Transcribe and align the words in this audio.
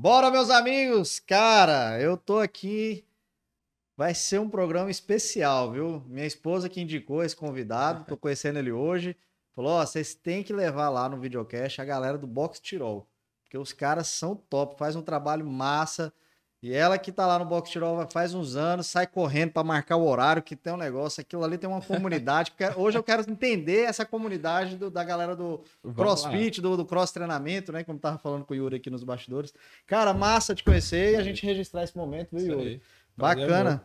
Bora, 0.00 0.30
meus 0.30 0.48
amigos! 0.48 1.18
Cara, 1.18 2.00
eu 2.00 2.16
tô 2.16 2.38
aqui. 2.38 3.04
Vai 3.96 4.14
ser 4.14 4.38
um 4.38 4.48
programa 4.48 4.92
especial, 4.92 5.72
viu? 5.72 6.04
Minha 6.06 6.24
esposa 6.24 6.68
que 6.68 6.80
indicou 6.80 7.24
esse 7.24 7.34
convidado, 7.34 8.04
tô 8.04 8.14
conhecendo 8.16 8.60
ele 8.60 8.70
hoje. 8.70 9.16
Falou: 9.56 9.72
Ó, 9.72 9.84
vocês 9.84 10.14
têm 10.14 10.44
que 10.44 10.52
levar 10.52 10.88
lá 10.88 11.08
no 11.08 11.18
videocast 11.18 11.80
a 11.80 11.84
galera 11.84 12.16
do 12.16 12.28
Box 12.28 12.60
Tirol. 12.60 13.08
Porque 13.42 13.58
os 13.58 13.72
caras 13.72 14.06
são 14.06 14.36
top, 14.36 14.78
faz 14.78 14.94
um 14.94 15.02
trabalho 15.02 15.44
massa. 15.44 16.14
E 16.60 16.72
ela 16.72 16.98
que 16.98 17.12
tá 17.12 17.24
lá 17.24 17.38
no 17.38 17.44
Box 17.44 17.70
Tirol 17.70 18.04
faz 18.10 18.34
uns 18.34 18.56
anos, 18.56 18.88
sai 18.88 19.06
correndo 19.06 19.52
para 19.52 19.62
marcar 19.62 19.96
o 19.96 20.04
horário, 20.04 20.42
que 20.42 20.56
tem 20.56 20.72
um 20.72 20.76
negócio, 20.76 21.20
aquilo 21.20 21.44
ali 21.44 21.56
tem 21.56 21.70
uma 21.70 21.80
comunidade. 21.80 22.52
hoje 22.76 22.98
eu 22.98 23.02
quero 23.02 23.22
entender 23.30 23.82
essa 23.82 24.04
comunidade 24.04 24.76
do, 24.76 24.90
da 24.90 25.04
galera 25.04 25.36
do 25.36 25.62
crossfit, 25.94 26.60
do, 26.60 26.76
do, 26.76 26.84
cross 26.84 27.12
treinamento, 27.12 27.70
né? 27.70 27.84
Como 27.84 27.98
tava 27.98 28.18
falando 28.18 28.44
com 28.44 28.54
o 28.54 28.56
Yuri 28.56 28.76
aqui 28.76 28.90
nos 28.90 29.04
bastidores. 29.04 29.54
Cara, 29.86 30.12
massa 30.12 30.52
de 30.52 30.64
conhecer 30.64 31.12
e 31.12 31.16
a 31.16 31.22
gente 31.22 31.46
registrar 31.46 31.84
esse 31.84 31.96
momento, 31.96 32.30
viu, 32.32 32.58
Yuri? 32.58 32.82
Bacana. 33.16 33.82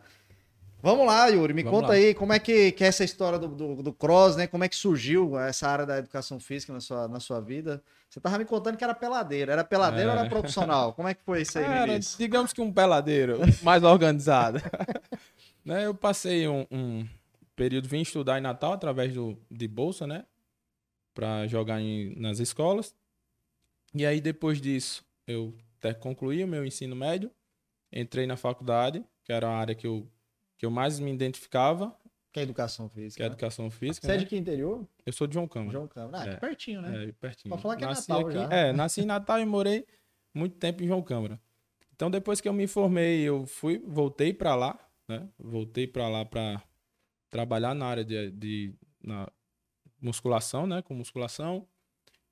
Vamos 0.84 1.06
lá, 1.06 1.28
Yuri, 1.28 1.54
me 1.54 1.62
Vamos 1.62 1.80
conta 1.80 1.94
lá. 1.94 1.94
aí 1.94 2.12
como 2.12 2.34
é 2.34 2.38
que, 2.38 2.70
que 2.72 2.84
é 2.84 2.88
essa 2.88 3.02
história 3.02 3.38
do, 3.38 3.48
do, 3.48 3.82
do, 3.82 3.90
cross, 3.90 4.36
né? 4.36 4.46
Como 4.46 4.64
é 4.64 4.68
que 4.68 4.76
surgiu 4.76 5.38
essa 5.38 5.66
área 5.66 5.86
da 5.86 5.96
educação 5.96 6.38
física 6.38 6.74
na 6.74 6.80
sua, 6.80 7.08
na 7.08 7.20
sua 7.20 7.40
vida? 7.40 7.82
Você 8.06 8.20
tava 8.20 8.36
me 8.36 8.44
contando 8.44 8.76
que 8.76 8.84
era 8.84 8.94
peladeiro. 8.94 9.50
Era 9.50 9.64
peladeiro 9.64 10.10
é. 10.10 10.12
ou 10.12 10.18
era 10.18 10.26
é. 10.26 10.28
profissional? 10.28 10.92
Como 10.92 11.08
é 11.08 11.14
que 11.14 11.22
foi 11.22 11.40
isso 11.40 11.58
aí, 11.58 11.64
Era, 11.64 11.98
digamos 11.98 12.52
que 12.52 12.60
um 12.60 12.70
peladeiro 12.70 13.38
mais 13.62 13.82
organizado. 13.82 14.60
né, 15.64 15.86
eu 15.86 15.94
passei 15.94 16.46
um, 16.46 16.66
um, 16.70 17.08
período, 17.56 17.88
vim 17.88 18.02
estudar 18.02 18.36
em 18.36 18.42
Natal 18.42 18.74
através 18.74 19.14
do, 19.14 19.38
de 19.50 19.66
bolsa, 19.66 20.06
né? 20.06 20.26
Para 21.14 21.46
jogar 21.46 21.80
em, 21.80 22.14
nas 22.16 22.40
escolas. 22.40 22.94
E 23.94 24.04
aí, 24.04 24.20
depois 24.20 24.60
disso, 24.60 25.02
eu 25.26 25.54
até 25.78 25.94
concluí 25.94 26.44
o 26.44 26.48
meu 26.48 26.62
ensino 26.62 26.94
médio. 26.94 27.30
Entrei 27.90 28.26
na 28.26 28.36
faculdade, 28.36 29.02
que 29.24 29.32
era 29.32 29.48
a 29.48 29.56
área 29.56 29.74
que 29.74 29.86
eu 29.86 30.06
que 30.58 30.66
eu 30.66 30.70
mais 30.70 30.98
me 30.98 31.12
identificava. 31.12 31.96
Que 32.32 32.40
é 32.40 32.42
educação 32.42 32.88
física. 32.88 33.16
Que 33.16 33.22
é 33.22 33.26
educação 33.26 33.70
física. 33.70 34.06
Você 34.06 34.12
né? 34.12 34.18
é 34.18 34.18
de 34.18 34.26
que 34.26 34.36
interior? 34.36 34.86
Eu 35.06 35.12
sou 35.12 35.26
de 35.26 35.34
João 35.34 35.46
Câmara. 35.46 35.72
João 35.72 35.86
Câmara. 35.86 36.18
Ah, 36.18 36.34
é, 36.34 36.36
pertinho, 36.36 36.82
né? 36.82 37.04
É, 37.04 37.12
pertinho. 37.12 37.50
Pode 37.50 37.62
falar 37.62 37.76
que 37.76 37.84
nasci 37.84 38.10
é 38.10 38.14
Natal 38.14 38.28
aqui, 38.28 38.38
já. 38.38 38.48
É, 38.50 38.72
nasci 38.72 39.00
em 39.02 39.06
Natal 39.06 39.40
e 39.40 39.44
morei 39.44 39.86
muito 40.34 40.56
tempo 40.56 40.82
em 40.82 40.86
João 40.86 41.02
Câmara. 41.02 41.40
Então, 41.94 42.10
depois 42.10 42.40
que 42.40 42.48
eu 42.48 42.52
me 42.52 42.66
formei, 42.66 43.20
eu 43.20 43.46
fui, 43.46 43.78
voltei 43.86 44.34
para 44.34 44.56
lá, 44.56 44.78
né? 45.08 45.28
Voltei 45.38 45.86
para 45.86 46.08
lá 46.08 46.24
para 46.24 46.60
trabalhar 47.30 47.72
na 47.74 47.86
área 47.86 48.04
de, 48.04 48.32
de 48.32 48.74
na 49.00 49.30
musculação, 50.00 50.66
né? 50.66 50.82
Com 50.82 50.94
musculação. 50.94 51.68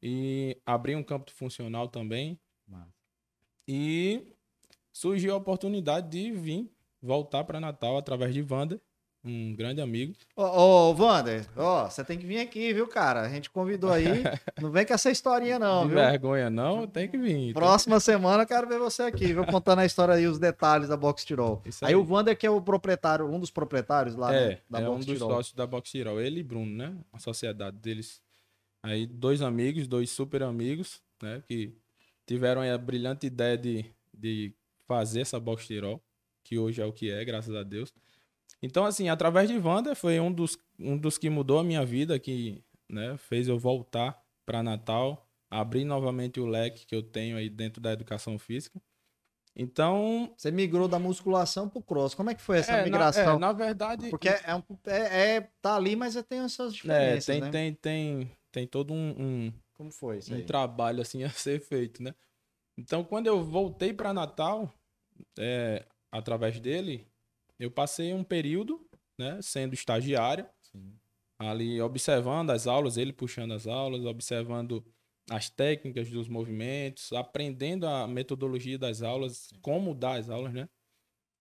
E 0.03 0.61
abri 0.67 0.97
um 0.97 1.05
campo 1.05 1.31
funcional 1.31 1.89
também. 1.89 2.41
Mano. 2.67 2.93
E 3.69 4.35
surgiu 4.93 5.33
a 5.35 5.37
oportunidade 5.37 6.11
de 6.11 6.33
vir 6.33 6.69
voltar 7.03 7.45
para 7.45 7.61
Natal 7.61 7.97
através 7.99 8.33
de 8.33 8.43
Wander, 8.43 8.81
um 9.25 9.55
grande 9.55 9.81
amigo. 9.81 10.15
Ô, 10.35 10.43
ô 10.43 10.95
Wander, 10.95 11.47
ó, 11.57 11.89
você 11.89 12.05
tem 12.05 12.19
que 12.19 12.27
vir 12.27 12.41
aqui, 12.41 12.73
viu, 12.73 12.89
cara? 12.89 13.21
A 13.21 13.29
gente 13.29 13.51
convidou 13.51 13.91
aí. 13.91 14.05
não 14.61 14.71
vem 14.71 14.85
com 14.85 14.95
essa 14.95 15.11
historinha, 15.11 15.59
não, 15.59 15.87
viu? 15.87 15.97
vergonha, 15.97 16.51
não, 16.51 16.87
tem 16.87 17.09
que 17.09 17.17
vir. 17.17 17.53
Próxima 17.55 18.01
semana 18.01 18.43
eu 18.43 18.47
quero 18.47 18.69
ver 18.69 18.79
você 18.79 19.03
aqui, 19.03 19.27
viu? 19.27 19.45
Contando 19.47 19.81
a 19.81 19.87
história 19.87 20.15
aí, 20.15 20.27
os 20.27 20.39
detalhes 20.39 20.89
da 20.89 20.97
Box 20.97 21.25
Tirol. 21.25 21.63
Aí. 21.65 21.73
aí. 21.83 21.95
o 21.95 22.05
Wander, 22.05 22.37
que 22.37 22.47
é 22.47 22.51
o 22.51 22.61
proprietário, 22.61 23.27
um 23.27 23.39
dos 23.39 23.51
proprietários 23.51 24.17
lá 24.17 24.35
é, 24.35 24.49
né, 24.49 24.59
da 24.69 24.81
é 24.81 24.85
Box 24.85 24.95
um 24.95 24.99
dos 24.99 25.07
Tirol. 25.07 25.31
sócios 25.31 25.55
da 25.55 25.67
Box 25.67 25.91
Tirol. 25.91 26.21
Ele 26.21 26.41
e 26.41 26.45
Bruno, 26.45 26.77
né? 26.77 26.97
A 27.13 27.19
sociedade 27.19 27.77
deles. 27.79 28.21
Aí, 28.83 29.07
dois 29.07 29.41
amigos, 29.41 29.87
dois 29.87 30.11
super 30.11 30.43
amigos, 30.43 31.01
né? 31.23 31.43
Que 31.47 31.73
tiveram 32.27 32.63
a 32.63 32.79
brilhante 32.79 33.27
ideia 33.27 33.57
de, 33.57 33.85
de 34.13 34.53
fazer 34.89 35.21
essa 35.21 35.39
Box 35.39 35.67
Tirol 35.67 36.03
que 36.53 36.59
hoje 36.59 36.83
é 36.83 36.85
o 36.85 36.93
que 36.93 37.11
é, 37.11 37.25
graças 37.25 37.55
a 37.55 37.63
Deus. 37.63 37.95
Então, 38.61 38.85
assim, 38.85 39.09
através 39.09 39.49
de 39.49 39.57
Wanda 39.57 39.95
foi 39.95 40.21
um 40.21 40.31
dos, 40.31 40.59
um 40.79 40.99
dos 40.99 41.17
que 41.17 41.31
mudou 41.31 41.59
a 41.59 41.65
minha 41.65 41.83
vida, 41.83 42.19
que 42.19 42.63
né, 42.91 43.17
fez 43.17 43.49
eu 43.49 43.59
voltar 43.59 44.23
para 44.45 44.63
Natal, 44.63 45.27
abrir 45.51 45.87
novamente 45.87 46.39
o 46.39 46.45
leque 46.45 46.85
que 46.85 46.95
eu 46.95 47.03
tenho 47.03 47.39
aí 47.39 47.49
dentro 47.49 47.81
da 47.81 47.91
educação 47.91 48.39
física. 48.39 48.79
Então. 49.57 50.31
Você 50.37 50.51
migrou 50.51 50.87
da 50.87 50.99
musculação 50.99 51.71
pro 51.71 51.83
cross. 51.83 52.15
Como 52.15 52.29
é 52.29 52.35
que 52.35 52.43
foi 52.43 52.59
essa 52.59 52.73
é, 52.73 52.85
migração? 52.85 53.25
Na, 53.25 53.33
é, 53.33 53.39
na 53.39 53.53
verdade. 53.55 54.11
Porque 54.11 54.29
é, 54.29 54.55
um, 54.55 54.63
é, 54.87 55.37
é, 55.37 55.51
tá 55.63 55.77
ali, 55.77 55.97
mas 55.97 56.15
tem 56.29 56.41
as 56.41 56.53
suas 56.53 56.75
diferenças. 56.75 57.29
É, 57.31 57.33
tem, 57.33 57.41
né? 57.41 57.51
tem, 57.51 57.75
tem, 57.75 58.31
tem 58.51 58.67
todo 58.67 58.93
um, 58.93 59.15
um. 59.19 59.53
Como 59.73 59.91
foi 59.91 60.19
isso? 60.19 60.35
Um 60.35 60.37
aí? 60.37 60.45
trabalho 60.45 61.01
assim 61.01 61.25
a 61.25 61.31
ser 61.31 61.61
feito, 61.61 62.03
né? 62.03 62.15
Então, 62.77 63.03
quando 63.05 63.27
eu 63.27 63.43
voltei 63.43 63.93
para 63.93 64.15
Natal, 64.15 64.73
é, 65.39 65.85
através 66.13 66.61
dele, 66.61 67.09
eu 67.59 67.71
passei 67.71 68.13
um 68.13 68.23
período, 68.23 68.87
né, 69.19 69.41
sendo 69.41 69.73
estagiário, 69.73 70.47
Sim. 70.61 70.95
ali 71.39 71.81
observando 71.81 72.51
as 72.51 72.67
aulas, 72.67 72.97
ele 72.97 73.13
puxando 73.13 73.53
as 73.55 73.67
aulas, 73.67 74.05
observando 74.05 74.85
as 75.31 75.49
técnicas 75.49 76.11
dos 76.11 76.29
movimentos, 76.29 77.13
aprendendo 77.13 77.87
a 77.87 78.07
metodologia 78.07 78.79
das 78.79 79.03
aulas, 79.03 79.49
Sim. 79.49 79.57
como 79.63 79.95
dar 79.95 80.19
as 80.19 80.29
aulas, 80.29 80.53
né? 80.53 80.69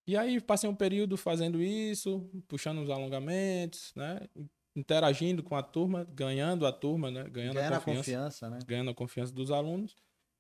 E 0.07 0.17
aí 0.17 0.39
passei 0.39 0.69
um 0.69 0.75
período 0.75 1.17
fazendo 1.17 1.61
isso, 1.61 2.29
puxando 2.47 2.81
os 2.81 2.89
alongamentos, 2.89 3.93
né? 3.95 4.27
Interagindo 4.75 5.43
com 5.43 5.55
a 5.55 5.61
turma, 5.61 6.05
ganhando 6.13 6.65
a 6.65 6.71
turma, 6.71 7.11
né? 7.11 7.23
Ganhando 7.29 7.55
Ganhando 7.55 7.73
a 7.73 7.79
confiança, 7.79 7.91
a 7.91 7.95
confiança, 7.95 8.49
né? 8.49 8.59
Ganhando 8.65 8.91
a 8.91 8.95
confiança 8.95 9.33
dos 9.33 9.51
alunos. 9.51 9.95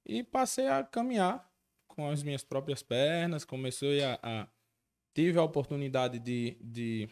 E 0.05 0.23
passei 0.23 0.67
a 0.67 0.83
caminhar 0.83 1.50
com 1.91 2.09
as 2.09 2.23
minhas 2.23 2.43
próprias 2.43 2.81
pernas, 2.81 3.45
comecei 3.45 4.03
a, 4.03 4.19
a 4.21 4.47
tive 5.13 5.37
a 5.37 5.43
oportunidade 5.43 6.19
de, 6.19 6.57
de 6.61 7.09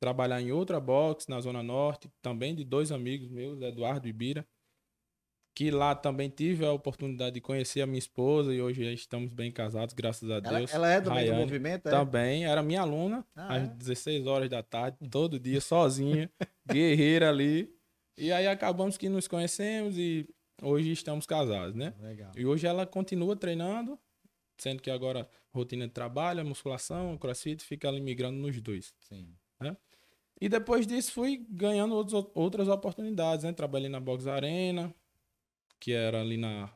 trabalhar 0.00 0.40
em 0.40 0.52
outra 0.52 0.78
box 0.78 1.26
na 1.28 1.40
Zona 1.40 1.62
Norte, 1.62 2.10
também 2.22 2.54
de 2.54 2.64
dois 2.64 2.92
amigos 2.92 3.28
meus, 3.28 3.60
Eduardo 3.60 4.06
e 4.06 4.12
Bira, 4.12 4.46
que 5.54 5.70
lá 5.70 5.94
também 5.94 6.28
tive 6.28 6.64
a 6.64 6.72
oportunidade 6.72 7.34
de 7.34 7.40
conhecer 7.40 7.80
a 7.80 7.86
minha 7.86 7.98
esposa 7.98 8.54
e 8.54 8.62
hoje 8.62 8.94
estamos 8.94 9.32
bem 9.32 9.50
casados, 9.50 9.92
graças 9.92 10.30
a 10.30 10.38
Deus. 10.38 10.72
Ela, 10.72 10.86
ela 10.86 10.90
é 10.92 11.00
do 11.00 11.10
Rayane, 11.10 11.30
meio 11.30 11.34
do 11.34 11.46
movimento? 11.46 11.88
É? 11.88 11.90
Também, 11.90 12.44
era 12.46 12.62
minha 12.62 12.82
aluna, 12.82 13.26
ah, 13.34 13.56
às 13.56 13.62
é? 13.64 13.66
16 13.66 14.26
horas 14.26 14.48
da 14.48 14.62
tarde, 14.62 14.98
todo 15.10 15.40
dia, 15.40 15.60
sozinha, 15.60 16.30
guerreira 16.64 17.28
ali. 17.28 17.74
E 18.16 18.30
aí 18.30 18.46
acabamos 18.46 18.96
que 18.96 19.08
nos 19.08 19.26
conhecemos 19.26 19.96
e 19.96 20.28
Hoje 20.62 20.90
estamos 20.90 21.26
casados, 21.26 21.74
né? 21.74 21.94
Legal. 22.00 22.32
E 22.36 22.44
hoje 22.44 22.66
ela 22.66 22.86
continua 22.86 23.36
treinando, 23.36 23.98
sendo 24.56 24.82
que 24.82 24.90
agora 24.90 25.28
rotina 25.52 25.86
de 25.86 25.92
trabalho, 25.92 26.44
musculação, 26.44 27.16
crossfit, 27.16 27.62
fica 27.62 27.88
ali 27.88 28.00
migrando 28.00 28.38
nos 28.38 28.60
dois. 28.60 28.94
Sim. 29.00 29.34
Né? 29.60 29.76
E 30.40 30.48
depois 30.48 30.86
disso 30.86 31.12
fui 31.12 31.46
ganhando 31.48 31.94
outros, 31.94 32.30
outras 32.34 32.68
oportunidades, 32.68 33.44
né? 33.44 33.52
Trabalhei 33.52 33.88
na 33.88 34.00
Box 34.00 34.26
Arena, 34.26 34.94
que 35.78 35.92
era 35.92 36.20
ali 36.20 36.36
na, 36.36 36.72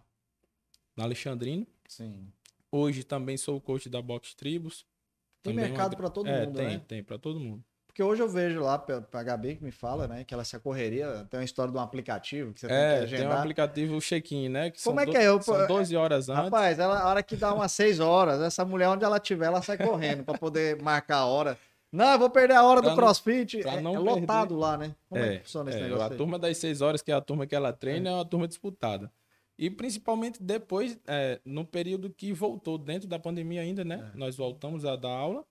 na 0.97 1.05
Alexandrino. 1.05 1.67
Sim. 1.89 2.33
Hoje 2.71 3.05
também 3.05 3.37
sou 3.37 3.61
coach 3.61 3.89
da 3.89 4.01
Box 4.01 4.35
Tribos. 4.35 4.87
Tem 5.43 5.53
mercado 5.53 5.93
uma... 5.93 5.99
para 5.99 6.11
todo 6.11 6.29
é, 6.29 6.47
mundo, 6.47 6.57
tem, 6.57 6.67
né? 6.67 6.79
Tem, 6.87 7.03
para 7.03 7.19
todo 7.19 7.39
mundo. 7.39 7.65
Porque 7.93 8.03
hoje 8.03 8.23
eu 8.23 8.29
vejo 8.29 8.59
lá 8.59 8.79
pra, 8.79 9.03
pra 9.03 9.23
Gabi 9.23 9.57
que 9.57 9.63
me 9.63 9.71
fala, 9.71 10.09
né? 10.09 10.25
Que 10.25 10.33
ela 10.33 10.45
se 10.45 10.59
correria, 10.59 11.27
tem 11.29 11.39
uma 11.39 11.45
história 11.45 11.71
de 11.71 11.77
um 11.77 11.81
aplicativo 11.81 12.55
que 12.55 12.61
você 12.61 12.67
é, 12.67 12.69
tem 12.69 12.99
que 12.99 13.05
agendar. 13.05 13.21
tem 13.21 13.37
um 13.37 13.41
aplicativo 13.41 14.01
check-in, 14.01 14.49
né? 14.49 14.71
Que 14.71 14.83
Como 14.83 14.99
é 14.99 15.05
que 15.05 15.15
é? 15.15 15.29
Eu, 15.29 15.43
são 15.43 15.67
12 15.67 15.95
horas 15.95 16.31
antes. 16.31 16.45
Rapaz, 16.45 16.79
ela, 16.79 17.01
a 17.01 17.09
hora 17.11 17.23
que 17.23 17.37
dá 17.37 17.53
umas 17.53 17.71
6 17.73 18.01
horas, 18.01 18.41
essa 18.41 18.65
mulher, 18.65 18.89
onde 18.89 19.05
ela 19.05 19.21
tiver, 19.21 19.45
ela 19.45 19.61
sai 19.61 19.77
correndo 19.77 20.25
pra 20.25 20.39
poder 20.39 20.81
marcar 20.81 21.19
a 21.19 21.27
hora. 21.27 21.59
Não, 21.93 22.13
eu 22.13 22.19
vou 22.19 22.31
perder 22.31 22.55
a 22.55 22.65
hora 22.65 22.81
pra 22.81 22.93
do 22.93 22.97
crossfit. 22.97 23.61
É, 23.63 23.75
é, 23.75 23.81
lotado 23.83 24.57
lá, 24.57 24.79
né? 24.79 24.95
Como 25.11 25.23
é, 25.23 25.35
é 25.35 25.37
que 25.37 25.45
funciona 25.45 25.69
esse 25.69 25.79
é, 25.79 25.83
negócio? 25.83 26.05
A 26.05 26.09
aí? 26.09 26.17
turma 26.17 26.39
das 26.39 26.57
6 26.57 26.81
horas, 26.81 27.03
que 27.03 27.13
é 27.13 27.15
a 27.15 27.21
turma 27.21 27.47
que 27.47 27.55
ela 27.55 27.75
treina, 27.75 28.09
é, 28.09 28.13
é 28.13 28.15
uma 28.17 28.25
turma 28.25 28.49
disputada. 28.49 29.13
E 29.59 29.69
principalmente 29.69 30.43
depois, 30.43 30.99
é, 31.07 31.39
no 31.45 31.67
período 31.67 32.09
que 32.09 32.33
voltou, 32.33 32.79
dentro 32.79 33.07
da 33.07 33.19
pandemia 33.19 33.61
ainda, 33.61 33.85
né? 33.85 34.11
É. 34.15 34.17
Nós 34.17 34.35
voltamos 34.35 34.87
a 34.87 34.97
dar 34.97 35.11
aula. 35.11 35.45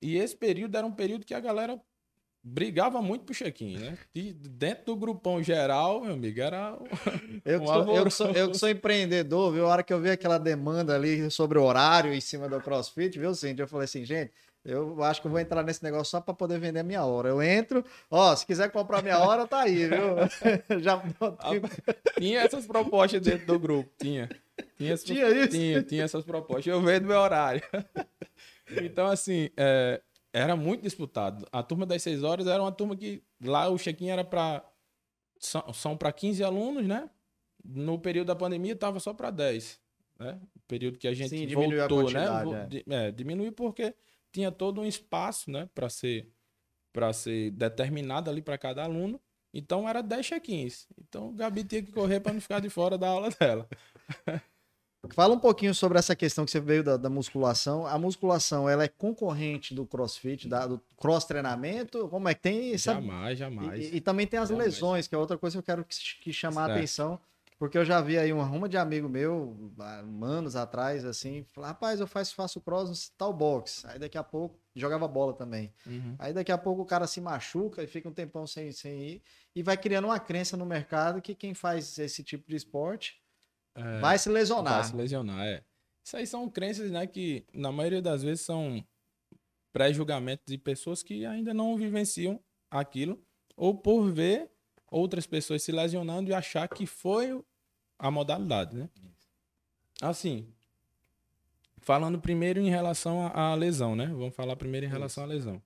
E 0.00 0.16
esse 0.16 0.36
período 0.36 0.76
era 0.76 0.86
um 0.86 0.92
período 0.92 1.26
que 1.26 1.34
a 1.34 1.40
galera 1.40 1.80
brigava 2.42 3.02
muito 3.02 3.24
pro 3.24 3.34
check-in, 3.34 3.78
né? 3.78 3.98
E 4.14 4.32
dentro 4.32 4.86
do 4.86 4.96
grupão 4.96 5.42
geral, 5.42 6.00
meu 6.00 6.14
amigo, 6.14 6.40
era 6.40 6.78
eu, 7.44 7.60
que 7.60 7.66
sou, 7.66 7.96
eu, 7.96 8.04
que 8.04 8.10
sou, 8.10 8.30
eu 8.30 8.50
que 8.50 8.58
sou 8.58 8.68
empreendedor, 8.68 9.52
viu? 9.52 9.66
A 9.66 9.70
hora 9.70 9.82
que 9.82 9.92
eu 9.92 10.00
vi 10.00 10.10
aquela 10.10 10.38
demanda 10.38 10.94
ali 10.94 11.30
sobre 11.30 11.58
horário 11.58 12.12
em 12.12 12.20
cima 12.20 12.48
do 12.48 12.60
CrossFit, 12.60 13.18
viu, 13.18 13.34
Cindy? 13.34 13.62
Eu 13.62 13.68
falei 13.68 13.84
assim, 13.84 14.04
gente, 14.04 14.32
eu 14.64 15.02
acho 15.02 15.20
que 15.20 15.26
eu 15.26 15.30
vou 15.30 15.40
entrar 15.40 15.62
nesse 15.62 15.82
negócio 15.82 16.10
só 16.10 16.20
para 16.20 16.34
poder 16.34 16.58
vender 16.58 16.80
a 16.80 16.84
minha 16.84 17.04
hora. 17.04 17.28
Eu 17.28 17.42
entro, 17.42 17.84
ó, 18.10 18.34
se 18.34 18.46
quiser 18.46 18.70
comprar 18.70 19.02
minha 19.02 19.18
hora, 19.18 19.46
tá 19.46 19.60
aí, 19.60 19.86
viu? 19.86 20.78
Já 20.80 21.02
tinha 22.18 22.40
essas 22.40 22.66
propostas 22.66 23.20
dentro 23.20 23.46
do 23.46 23.58
grupo, 23.58 23.90
tinha. 23.98 24.28
Tinha, 24.76 24.92
essas, 24.92 25.06
tinha 25.06 25.28
isso? 25.30 25.50
Tinha, 25.50 25.82
tinha 25.82 26.04
essas 26.04 26.24
propostas. 26.24 26.66
Eu 26.66 26.80
vendo 26.80 27.06
meu 27.06 27.18
horário. 27.18 27.62
Então, 28.82 29.06
assim, 29.06 29.50
é, 29.56 30.02
era 30.32 30.54
muito 30.56 30.82
disputado. 30.82 31.46
A 31.50 31.62
turma 31.62 31.86
das 31.86 32.02
6 32.02 32.22
horas 32.22 32.46
era 32.46 32.62
uma 32.62 32.72
turma 32.72 32.96
que 32.96 33.22
lá 33.42 33.68
o 33.68 33.78
check-in 33.78 34.08
era 34.08 34.24
para 34.24 34.64
são, 35.38 35.72
são 35.72 35.96
para 35.96 36.12
15 36.12 36.42
alunos, 36.42 36.86
né? 36.86 37.08
No 37.64 37.98
período 37.98 38.28
da 38.28 38.36
pandemia 38.36 38.72
estava 38.72 39.00
só 39.00 39.12
para 39.12 39.30
10. 39.30 39.80
né? 40.18 40.40
O 40.56 40.60
período 40.66 40.98
que 40.98 41.08
a 41.08 41.14
gente 41.14 41.30
Sim, 41.30 41.46
diminuiu 41.46 41.84
a 41.84 41.88
voltou, 41.88 42.10
né? 42.10 42.26
é. 42.86 43.08
é, 43.08 43.10
diminuiu 43.10 43.52
porque 43.52 43.94
tinha 44.32 44.50
todo 44.50 44.80
um 44.80 44.86
espaço, 44.86 45.50
né, 45.50 45.68
para 45.74 45.88
ser 45.88 46.30
para 46.92 47.12
ser 47.12 47.50
determinado 47.52 48.28
ali 48.30 48.42
para 48.42 48.58
cada 48.58 48.82
aluno. 48.82 49.20
Então 49.52 49.88
era 49.88 50.02
10 50.02 50.26
check-ins. 50.26 50.88
Então 50.98 51.28
o 51.28 51.32
Gabi 51.32 51.62
tinha 51.62 51.82
que 51.82 51.92
correr 51.92 52.20
para 52.20 52.32
não 52.32 52.40
ficar 52.40 52.60
de 52.60 52.68
fora 52.68 52.98
da 52.98 53.08
aula 53.08 53.30
dela. 53.30 53.68
Fala 55.10 55.32
um 55.34 55.38
pouquinho 55.38 55.72
sobre 55.74 55.96
essa 55.98 56.14
questão 56.16 56.44
que 56.44 56.50
você 56.50 56.58
veio 56.60 56.82
da, 56.82 56.96
da 56.96 57.08
musculação. 57.08 57.86
A 57.86 57.96
musculação, 57.98 58.68
ela 58.68 58.82
é 58.82 58.88
concorrente 58.88 59.72
do 59.72 59.86
crossfit, 59.86 60.48
da- 60.48 60.66
do 60.66 60.80
cross-treinamento? 60.96 62.08
Como 62.08 62.28
é 62.28 62.34
que 62.34 62.40
tem? 62.40 62.76
sabe? 62.76 63.06
Jamais, 63.06 63.38
jamais. 63.38 63.84
E, 63.92 63.96
e 63.96 64.00
também 64.00 64.26
tem 64.26 64.40
as 64.40 64.48
Jamais. 64.48 64.66
lesões, 64.74 65.06
que 65.06 65.14
é 65.14 65.18
outra 65.18 65.38
coisa 65.38 65.54
que 65.54 65.58
eu 65.58 65.62
quero 65.62 65.84
que, 65.84 65.94
que 66.20 66.32
chamar 66.32 66.62
a 66.62 66.66
Certo. 66.66 66.78
atenção. 66.78 67.20
Porque 67.58 67.76
eu 67.76 67.84
já 67.84 68.00
vi 68.00 68.16
aí 68.16 68.32
uma 68.32 68.44
ruma 68.44 68.68
de 68.68 68.76
amigo 68.76 69.08
meu, 69.08 69.56
anos 70.22 70.54
atrás, 70.54 71.04
assim, 71.04 71.44
falar, 71.52 71.68
rapaz, 71.68 71.98
eu 71.98 72.06
faço, 72.06 72.32
faço 72.34 72.60
cross 72.60 72.88
no 72.88 72.96
tal 73.16 73.32
box. 73.32 73.84
Aí 73.86 73.98
daqui 73.98 74.16
a 74.16 74.22
pouco, 74.22 74.56
jogava 74.76 75.08
bola 75.08 75.32
também. 75.32 75.72
Uhum. 75.84 76.14
Aí 76.20 76.32
daqui 76.32 76.52
a 76.52 76.58
pouco 76.58 76.82
o 76.82 76.86
cara 76.86 77.06
se 77.08 77.20
machuca 77.20 77.82
e 77.82 77.86
fica 77.88 78.08
um 78.08 78.12
tempão 78.12 78.46
sem, 78.46 78.70
sem 78.70 79.00
ir. 79.02 79.22
E 79.56 79.62
vai 79.62 79.76
criando 79.76 80.04
uma 80.04 80.20
crença 80.20 80.56
no 80.56 80.64
mercado 80.64 81.20
que 81.20 81.34
quem 81.34 81.52
faz 81.52 81.98
esse 81.98 82.22
tipo 82.22 82.48
de 82.48 82.54
esporte 82.54 83.20
É, 83.78 84.00
vai 84.00 84.18
se 84.18 84.28
lesionar. 84.28 84.74
Vai 84.74 84.84
se 84.84 84.96
lesionar, 84.96 85.46
é. 85.46 85.62
Isso 86.04 86.16
aí 86.16 86.26
são 86.26 86.48
crenças, 86.48 86.90
né, 86.90 87.06
que 87.06 87.44
na 87.52 87.70
maioria 87.70 88.00
das 88.00 88.22
vezes 88.22 88.40
são 88.40 88.84
pré-julgamentos 89.72 90.46
de 90.46 90.56
pessoas 90.56 91.02
que 91.02 91.24
ainda 91.26 91.52
não 91.52 91.76
vivenciam 91.76 92.40
aquilo, 92.70 93.22
ou 93.56 93.76
por 93.76 94.10
ver 94.10 94.50
outras 94.90 95.26
pessoas 95.26 95.62
se 95.62 95.70
lesionando 95.70 96.30
e 96.30 96.34
achar 96.34 96.66
que 96.68 96.86
foi 96.86 97.42
a 97.98 98.10
modalidade, 98.10 98.76
né? 98.76 98.88
Assim, 100.00 100.52
falando 101.78 102.18
primeiro 102.20 102.60
em 102.60 102.70
relação 102.70 103.26
à 103.34 103.54
lesão, 103.54 103.94
né? 103.94 104.06
Vamos 104.06 104.34
falar 104.34 104.56
primeiro 104.56 104.86
em 104.86 104.88
relação 104.88 105.24
à 105.24 105.26
lesão. 105.26 105.62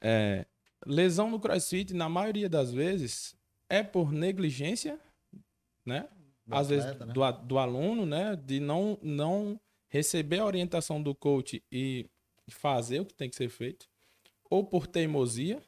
É, 0.00 0.46
lesão 0.86 1.30
no 1.30 1.38
crossfit, 1.38 1.92
na 1.92 2.08
maioria 2.08 2.48
das 2.48 2.72
vezes, 2.72 3.36
é 3.68 3.82
por 3.82 4.12
negligência, 4.12 4.98
né? 5.84 6.08
Do 6.50 6.56
às 6.56 6.68
vezes 6.68 6.86
atleta, 6.86 7.06
né? 7.06 7.12
do, 7.12 7.46
do 7.46 7.58
aluno, 7.58 8.04
né, 8.04 8.36
de 8.36 8.60
não 8.60 8.98
não 9.02 9.60
receber 9.88 10.38
a 10.38 10.44
orientação 10.44 11.02
do 11.02 11.14
coach 11.14 11.62
e 11.70 12.06
fazer 12.48 13.00
o 13.00 13.06
que 13.06 13.14
tem 13.14 13.28
que 13.30 13.36
ser 13.36 13.48
feito, 13.48 13.88
ou 14.48 14.64
por 14.64 14.86
teimosia, 14.86 15.62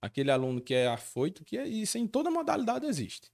aquele 0.00 0.30
aluno 0.30 0.60
que 0.60 0.74
é 0.74 0.86
afoito, 0.86 1.44
que 1.44 1.56
é 1.56 1.66
isso 1.66 1.98
em 1.98 2.06
toda 2.06 2.30
modalidade 2.30 2.86
existe. 2.86 3.30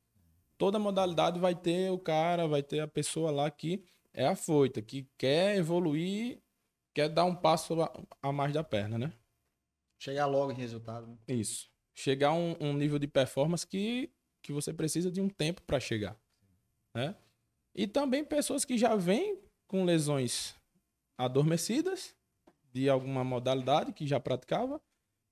Toda 0.57 0.79
modalidade 0.79 1.39
vai 1.39 1.55
ter 1.55 1.91
o 1.91 1.99
cara, 1.99 2.47
vai 2.47 2.63
ter 2.63 2.81
a 2.81 2.89
pessoa 2.89 3.31
lá 3.31 3.51
que 3.51 3.85
é 4.13 4.27
afoita, 4.27 4.81
que 4.81 5.09
quer 5.19 5.57
evoluir, 5.57 6.41
quer 6.95 7.09
dar 7.09 7.25
um 7.25 7.35
passo 7.35 7.81
a, 7.83 7.93
a 8.23 8.33
mais 8.33 8.53
da 8.53 8.63
perna, 8.63 8.97
né? 8.97 9.13
Chegar 9.99 10.27
logo 10.27 10.53
em 10.53 10.55
resultado. 10.55 11.07
né? 11.07 11.17
Isso. 11.29 11.69
Chegar 11.95 12.29
a 12.29 12.35
um, 12.35 12.57
um 12.61 12.73
nível 12.73 12.99
de 12.99 13.07
performance 13.07 13.67
que, 13.67 14.11
que 14.43 14.53
você 14.53 14.73
precisa 14.73 15.11
de 15.11 15.21
um 15.21 15.29
tempo 15.29 15.63
para 15.63 15.81
chegar. 15.81 16.17
Né? 16.95 17.15
E 17.75 17.87
também 17.87 18.25
pessoas 18.25 18.65
que 18.65 18.79
já 18.79 18.95
vêm 18.95 19.39
com 19.67 19.85
lesões 19.85 20.55
adormecidas 21.19 22.15
de 22.73 22.89
alguma 22.89 23.25
modalidade 23.25 23.93
que 23.93 24.07
já 24.07 24.21
praticava. 24.21 24.81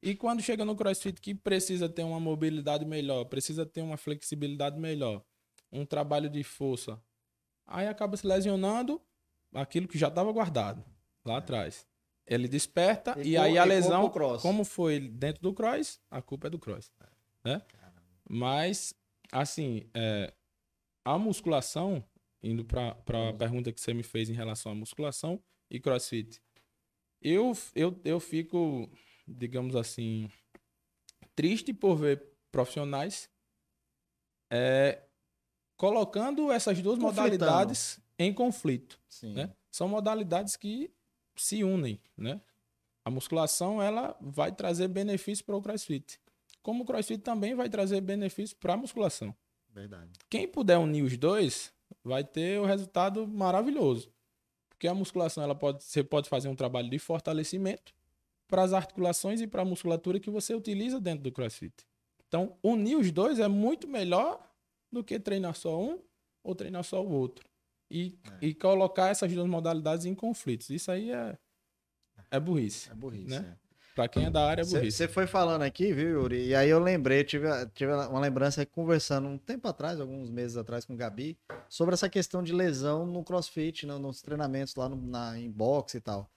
E 0.03 0.17
quando 0.17 0.43
chega 0.43 0.64
no 0.64 0.75
CrossFit 0.75 1.20
que 1.20 1.35
precisa 1.35 1.88
ter 1.88 2.03
uma 2.03 2.19
mobilidade 2.19 2.85
melhor, 2.85 3.25
precisa 3.26 3.64
ter 3.64 3.82
uma 3.82 3.97
flexibilidade 3.97 4.79
melhor, 4.79 5.23
um 5.70 5.87
trabalho 5.87 6.29
de 6.29 6.43
força, 6.43 7.00
aí 7.64 7.87
acaba 7.87 8.17
se 8.17 8.26
lesionando 8.26 9.00
aquilo 9.55 9.87
que 9.87 9.99
já 9.99 10.09
estava 10.09 10.32
guardado 10.32 10.85
lá 11.25 11.38
atrás. 11.38 11.87
Ele 12.26 12.49
desperta 12.49 13.14
e, 13.20 13.31
E 13.31 13.37
aí 13.37 13.59
a 13.59 13.64
lesão, 13.64 14.11
como 14.41 14.64
foi 14.64 15.00
dentro 15.00 15.43
do 15.43 15.53
cross, 15.53 16.00
a 16.11 16.23
culpa 16.23 16.47
é 16.47 16.50
do 16.50 16.59
cross. 16.59 16.91
Né? 17.44 17.61
Mas, 18.29 18.94
assim, 19.31 19.88
é, 19.93 20.32
a 21.04 21.19
musculação, 21.19 22.04
indo 22.43 22.64
para 22.64 22.90
a 22.90 23.32
pergunta 23.32 23.72
que 23.72 23.81
você 23.81 23.93
me 23.94 24.02
fez 24.02 24.28
em 24.28 24.34
relação 24.34 24.72
à 24.72 24.75
musculação 24.75 25.43
e 25.70 25.81
crossfit, 25.81 26.40
eu, 27.20 27.52
eu, 27.75 28.00
eu 28.04 28.20
fico, 28.20 28.90
digamos 29.26 29.76
assim, 29.76 30.28
triste 31.34 31.72
por 31.72 31.96
ver 31.96 32.22
profissionais 32.50 33.31
é, 34.50 35.02
colocando 35.76 36.52
essas 36.52 36.81
duas 36.82 36.99
modalidades 36.99 37.99
em 38.19 38.32
conflito 38.32 39.00
né? 39.22 39.54
São 39.70 39.88
modalidades 39.88 40.56
que 40.56 40.93
se 41.34 41.64
unem, 41.64 42.00
né? 42.16 42.40
A 43.04 43.10
musculação 43.10 43.82
ela 43.82 44.16
vai 44.20 44.52
trazer 44.52 44.88
benefícios 44.88 45.43
para 45.43 45.56
o 45.56 45.62
CrossFit, 45.62 46.20
como 46.62 46.84
o 46.84 46.87
CrossFit 46.87 47.22
também 47.22 47.54
vai 47.54 47.69
trazer 47.69 48.00
benefícios 48.00 48.52
para 48.52 48.75
a 48.75 48.76
musculação. 48.76 49.34
Verdade. 49.73 50.11
Quem 50.29 50.47
puder 50.47 50.79
unir 50.79 51.03
os 51.03 51.17
dois 51.17 51.73
vai 52.05 52.23
ter 52.25 52.61
o 52.61 52.65
resultado 52.65 53.27
maravilhoso, 53.27 54.13
porque 54.69 54.87
a 54.87 54.95
musculação 54.95 55.43
ela 55.43 55.55
pode 55.55 55.83
você 55.83 56.03
pode 56.03 56.29
fazer 56.29 56.49
um 56.49 56.55
trabalho 56.55 56.91
de 56.91 56.99
fortalecimento 56.99 57.95
para 58.47 58.63
as 58.63 58.73
articulações 58.73 59.41
e 59.41 59.47
para 59.47 59.63
a 59.63 59.65
musculatura 59.65 60.21
que 60.21 60.31
você 60.31 60.55
utiliza 60.55 61.01
dentro 61.01 61.25
do 61.25 61.33
CrossFit. 61.33 61.75
Então 62.29 62.57
unir 62.63 62.97
os 62.97 63.11
dois 63.11 63.39
é 63.39 63.49
muito 63.49 63.89
melhor 63.89 64.47
do 64.91 65.03
que 65.03 65.19
treinar 65.19 65.55
só 65.55 65.81
um 65.81 66.03
ou 66.45 66.55
treinar 66.55 66.85
só 66.85 67.03
o 67.03 67.11
outro. 67.11 67.49
E, 67.91 68.19
e 68.41 68.55
colocar 68.55 69.09
essas 69.09 69.31
duas 69.31 69.47
modalidades 69.47 70.07
em 70.07 70.15
conflitos. 70.15 70.71
Isso 70.71 70.91
aí 70.91 71.11
é, 71.11 71.39
é 72.31 72.41
burrice. 72.41 72.91
É 72.91 72.95
burrice. 72.95 73.29
Né? 73.29 73.59
Né? 73.93 73.94
Pra 73.94 74.09
quem 74.09 74.25
é 74.25 74.31
da 74.31 74.47
área, 74.47 74.62
é 74.62 74.65
burrice. 74.65 74.97
Você 74.99 75.09
foi 75.09 75.27
falando 75.27 75.62
aqui, 75.62 75.93
viu, 75.93 76.23
Yuri? 76.23 76.49
E 76.49 76.55
aí 76.55 76.69
eu 76.69 76.79
lembrei, 76.79 77.25
tive, 77.25 77.47
tive 77.75 77.93
uma 77.93 78.21
lembrança 78.21 78.65
conversando 78.67 79.29
um 79.29 79.39
tempo 79.39 79.69
atrás, 79.69 80.00
alguns 80.00 80.31
meses 80.31 80.57
atrás, 80.57 80.85
com 80.85 80.95
o 80.95 80.97
Gabi, 80.97 81.38
sobre 81.69 81.95
essa 81.95 82.09
questão 82.09 82.43
de 82.43 82.52
lesão 82.52 83.07
no 83.07 83.23
crossfit, 83.25 83.87
no- 83.87 83.99
nos 83.99 84.21
treinamentos 84.23 84.75
lá 84.75 84.88
no, 84.88 84.97
na, 84.97 85.38
em 85.38 85.50
boxe 85.50 85.99
e 85.99 86.00
tal. 86.00 86.31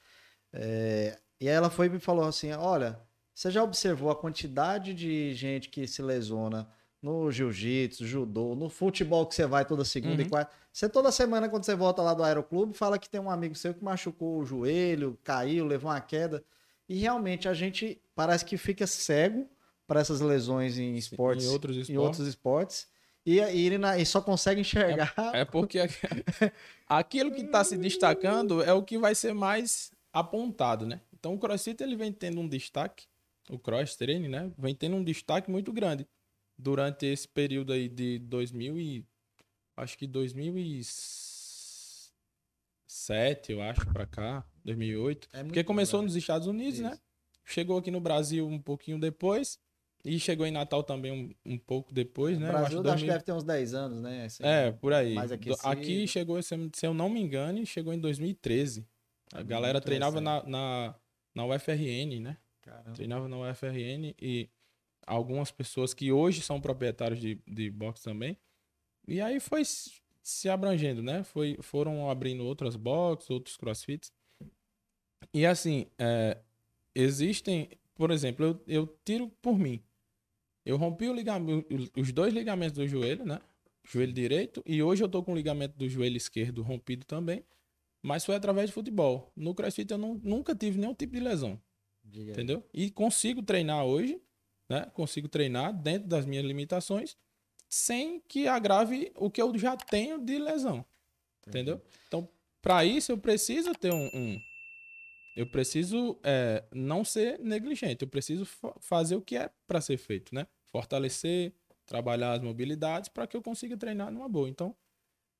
É, 0.53 1.17
e 1.39 1.49
aí 1.49 1.55
ela 1.55 1.69
foi 1.69 1.87
e 1.87 1.89
me 1.89 1.99
falou 1.99 2.25
assim: 2.25 2.51
olha, 2.51 2.99
você 3.33 3.51
já 3.51 3.63
observou 3.63 4.09
a 4.09 4.15
quantidade 4.15 4.93
de 4.93 5.33
gente 5.33 5.69
que 5.69 5.87
se 5.87 6.01
lesiona 6.01 6.67
no 7.01 7.29
jiu-jitsu, 7.31 8.05
judô, 8.07 8.55
no 8.55 8.67
futebol 8.69 9.25
que 9.27 9.35
você 9.35 9.45
vai 9.45 9.63
toda 9.65 9.83
segunda 9.85 10.21
e 10.21 10.25
Uhum. 10.25 10.29
quarta? 10.29 10.51
Você 10.71 10.89
toda 10.89 11.11
semana, 11.11 11.47
quando 11.49 11.63
você 11.63 11.75
volta 11.75 12.01
lá 12.01 12.13
do 12.13 12.23
aeroclube, 12.23 12.73
fala 12.73 12.97
que 12.97 13.09
tem 13.09 13.19
um 13.21 13.29
amigo 13.29 13.53
seu 13.55 13.73
que 13.73 13.83
machucou 13.83 14.39
o 14.39 14.45
joelho, 14.45 15.17
caiu, 15.23 15.65
levou 15.65 15.91
uma 15.91 16.01
queda. 16.01 16.43
E 16.87 16.95
realmente 16.99 17.47
a 17.47 17.53
gente 17.53 17.99
parece 18.15 18.45
que 18.45 18.57
fica 18.57 18.85
cego 18.87 19.49
para 19.87 19.99
essas 19.99 20.19
lesões 20.21 20.77
em 20.77 20.95
esportes, 20.95 21.45
em 21.45 21.49
outros 21.49 21.75
em 21.77 21.81
esportes. 21.81 22.03
outros 22.03 22.27
esportes 22.27 22.87
e, 23.25 23.35
e, 23.39 23.65
ele 23.65 23.77
na- 23.77 23.97
e 23.97 24.05
só 24.05 24.21
consegue 24.21 24.61
enxergar. 24.61 25.13
É 25.33 25.43
porque 25.45 25.79
aqu- 25.79 25.93
aquilo 26.87 27.31
que 27.31 27.41
está 27.41 27.63
se 27.63 27.77
destacando 27.77 28.61
é 28.63 28.71
o 28.73 28.83
que 28.83 28.97
vai 28.97 29.13
ser 29.15 29.33
mais 29.33 29.91
apontado, 30.13 30.85
né? 30.85 31.01
Então 31.13 31.33
o 31.33 31.39
CrossFit 31.39 31.81
ele 31.83 31.95
vem 31.95 32.11
tendo 32.11 32.39
um 32.39 32.47
destaque, 32.47 33.05
o 33.49 33.57
cross 33.59 33.95
training, 33.95 34.27
né? 34.29 34.51
Vem 34.57 34.73
tendo 34.75 34.95
um 34.95 35.03
destaque 35.03 35.49
muito 35.51 35.73
grande 35.73 36.07
durante 36.57 37.05
esse 37.05 37.27
período 37.27 37.73
aí 37.73 37.89
de 37.89 38.19
2000 38.19 38.79
e 38.79 39.05
acho 39.75 39.97
que 39.97 40.07
2007, 42.87 43.51
eu 43.51 43.61
acho, 43.61 43.85
para 43.91 44.05
cá, 44.05 44.45
2008. 44.65 45.29
É 45.31 45.43
Porque 45.43 45.63
começou 45.63 45.99
bom, 45.99 46.05
nos 46.05 46.15
Estados 46.15 46.47
Unidos, 46.47 46.79
né? 46.79 46.91
Isso. 46.91 47.01
Chegou 47.45 47.77
aqui 47.77 47.91
no 47.91 48.01
Brasil 48.01 48.47
um 48.47 48.59
pouquinho 48.59 48.99
depois 48.99 49.59
e 50.03 50.19
chegou 50.19 50.45
em 50.45 50.51
Natal 50.51 50.83
também 50.83 51.11
um, 51.45 51.53
um 51.53 51.57
pouco 51.57 51.93
depois, 51.93 52.37
né? 52.39 52.47
O 52.47 52.49
Eu 52.49 52.53
Brasil 52.53 52.65
acho, 52.65 52.77
que 52.77 52.83
2000 52.91 53.07
deve 53.13 53.23
ter 53.23 53.31
uns 53.31 53.43
10 53.43 53.73
anos, 53.73 54.01
né? 54.01 54.25
Assim, 54.25 54.43
é, 54.43 54.71
por 54.71 54.93
aí. 54.93 55.15
Aqui 55.63 56.07
chegou, 56.07 56.41
se 56.41 56.55
eu- 56.83 56.93
não 56.93 57.07
me 57.07 57.21
engano, 57.21 57.63
chegou 57.65 57.93
em 57.93 57.99
2013. 57.99 58.85
A 59.33 59.39
É 59.41 59.43
galera 59.43 59.79
treinava 59.79 60.19
na, 60.19 60.43
na, 60.43 60.95
na 61.33 61.45
UFRN, 61.45 62.19
né? 62.19 62.37
Caramba. 62.61 62.93
Treinava 62.93 63.27
na 63.27 63.37
UFRN 63.37 64.15
e 64.19 64.49
algumas 65.05 65.51
pessoas 65.51 65.93
que 65.93 66.11
hoje 66.11 66.41
são 66.41 66.59
proprietários 66.59 67.19
de, 67.19 67.39
de 67.47 67.69
boxe 67.69 68.03
também. 68.03 68.37
E 69.07 69.21
aí 69.21 69.39
foi 69.39 69.63
se 69.63 69.91
se 70.25 70.49
abrangendo, 70.49 71.03
né? 71.03 71.23
Foi, 71.23 71.55
foram 71.61 72.09
abrindo 72.09 72.43
outras 72.43 72.75
boxes, 72.75 73.29
outros 73.29 73.55
crossfits. 73.55 74.11
E 75.33 75.45
assim, 75.45 75.87
é, 75.97 76.37
existem, 76.93 77.69
por 77.95 78.11
exemplo, 78.11 78.45
eu, 78.45 78.61
eu 78.67 78.97
tiro 79.03 79.29
por 79.41 79.57
mim. 79.57 79.81
Eu 80.65 80.77
rompi 80.77 81.07
o 81.07 81.13
ligamento, 81.13 81.67
os 81.95 82.11
dois 82.11 82.33
ligamentos 82.33 82.77
do 82.77 82.87
joelho, 82.87 83.25
né? 83.25 83.39
Joelho 83.83 84.13
direito, 84.13 84.63
e 84.65 84.81
hoje 84.81 85.03
eu 85.03 85.09
tô 85.09 85.21
com 85.21 85.33
o 85.33 85.35
ligamento 85.35 85.77
do 85.77 85.87
joelho 85.87 86.17
esquerdo 86.17 86.63
rompido 86.63 87.05
também, 87.05 87.45
mas 88.01 88.25
foi 88.25 88.35
através 88.35 88.69
de 88.69 88.73
futebol. 88.73 89.31
No 89.35 89.53
CrossFit 89.53 89.91
eu 89.91 89.97
não- 89.97 90.19
nunca 90.23 90.55
tive 90.55 90.79
nenhum 90.79 90.93
tipo 90.95 91.13
de 91.13 91.19
lesão, 91.19 91.61
Diga 92.03 92.31
entendeu? 92.31 92.63
E 92.73 92.89
consigo 92.89 93.43
treinar 93.43 93.85
hoje, 93.85 94.19
né? 94.67 94.85
Consigo 94.95 95.27
treinar 95.27 95.71
dentro 95.71 96.07
das 96.07 96.25
minhas 96.25 96.43
limitações, 96.45 97.15
sem 97.69 98.19
que 98.21 98.47
agrave 98.47 99.11
o 99.15 99.29
que 99.29 99.39
eu 99.39 99.55
já 99.55 99.77
tenho 99.77 100.17
de 100.19 100.39
lesão. 100.39 100.83
Entendeu? 101.47 101.79
Então, 102.07 102.27
para 102.63 102.83
isso, 102.85 103.11
eu 103.11 103.19
preciso 103.19 103.71
ter 103.75 103.93
um. 103.93 104.09
um 104.15 104.39
eu 105.35 105.45
preciso 105.45 106.17
é, 106.23 106.63
não 106.73 107.03
ser 107.03 107.39
negligente. 107.39 108.03
Eu 108.03 108.07
preciso 108.07 108.45
fa 108.45 108.73
fazer 108.79 109.15
o 109.15 109.21
que 109.21 109.35
é 109.35 109.49
para 109.67 109.81
ser 109.81 109.97
feito, 109.97 110.33
né? 110.33 110.47
Fortalecer, 110.71 111.53
trabalhar 111.85 112.31
as 112.33 112.41
mobilidades 112.41 113.09
para 113.09 113.27
que 113.27 113.35
eu 113.35 113.41
consiga 113.41 113.75
treinar 113.75 114.11
numa 114.11 114.29
boa. 114.29 114.47
Então, 114.47 114.75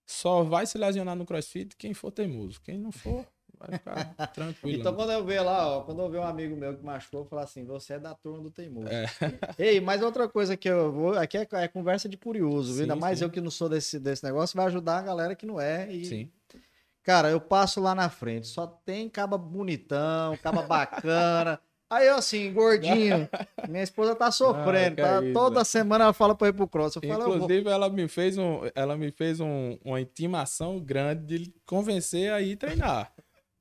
só 0.06 0.44
vai 0.44 0.66
se 0.66 0.78
lesionar 0.78 1.16
no 1.16 1.25
crossfit 1.25 1.75
quem 1.78 1.94
for 1.94 2.12
teimoso. 2.12 2.62
Quem 2.62 2.78
não 2.78 2.92
for, 2.92 3.25
vai 3.58 3.78
ficar 3.78 4.28
tranquilo. 4.34 4.80
Então, 4.80 4.94
quando 4.94 5.14
eu 5.14 5.24
ver 5.24 5.40
lá, 5.40 5.78
ó, 5.78 5.84
quando 5.84 6.02
eu 6.02 6.10
ver 6.10 6.20
um 6.20 6.24
amigo 6.24 6.58
meu 6.58 6.75
que 6.75 6.84
machucou, 6.84 7.22
eu 7.22 7.25
falar 7.25 7.44
assim: 7.44 7.64
você 7.64 7.94
é 7.94 8.00
da 8.00 8.14
turma 8.14 8.42
do 8.42 8.52
teimoso. 8.52 8.90
É. 8.90 9.06
Ei, 9.58 9.80
mas 9.80 10.02
outra 10.02 10.28
coisa 10.28 10.58
que 10.58 10.70
eu 10.70 10.92
vou. 10.92 11.18
Aqui 11.18 11.38
é, 11.38 11.48
é 11.54 11.68
conversa 11.70 12.10
de 12.10 12.18
curioso, 12.18 12.74
viu? 12.74 12.82
Ainda 12.84 12.98
mais 12.98 13.20
sim. 13.20 13.25
eu 13.25 13.30
que 13.30 13.40
não 13.40 13.50
sou 13.50 13.70
desse, 13.70 13.98
desse 13.98 14.24
negócio, 14.25 14.58
vai 14.58 14.66
ajudar 14.68 15.00
a 15.00 15.04
galera 15.04 15.36
que 15.36 15.46
não 15.46 15.60
é. 15.60 15.92
E... 15.92 16.06
Sim. 16.06 16.32
Cara, 17.06 17.30
eu 17.30 17.40
passo 17.40 17.80
lá 17.80 17.94
na 17.94 18.10
frente, 18.10 18.48
só 18.48 18.66
tem 18.66 19.08
caba 19.08 19.38
bonitão, 19.38 20.36
caba 20.42 20.64
bacana. 20.64 21.60
Aí 21.88 22.08
eu 22.08 22.16
assim, 22.16 22.52
gordinho, 22.52 23.30
minha 23.70 23.84
esposa 23.84 24.16
tá 24.16 24.32
sofrendo, 24.32 25.04
ah, 25.04 25.22
tá? 25.22 25.24
É 25.24 25.32
Toda 25.32 25.64
semana 25.64 26.06
ela 26.06 26.14
fala 26.14 26.34
pra 26.34 26.48
ir 26.48 26.54
pro 26.54 26.68
cross. 26.68 26.96
Eu 26.96 27.04
Inclusive, 27.04 27.64
falo, 27.66 27.76
ela 27.76 27.90
me 27.90 28.08
fez, 28.08 28.40
um, 28.40 28.62
ela 28.74 28.98
me 28.98 29.12
fez 29.12 29.40
um, 29.40 29.78
uma 29.86 30.02
intimação 30.02 30.80
grande 30.80 31.38
de 31.38 31.54
convencer 31.64 32.34
a 32.34 32.42
ir 32.42 32.56
treinar. 32.56 33.14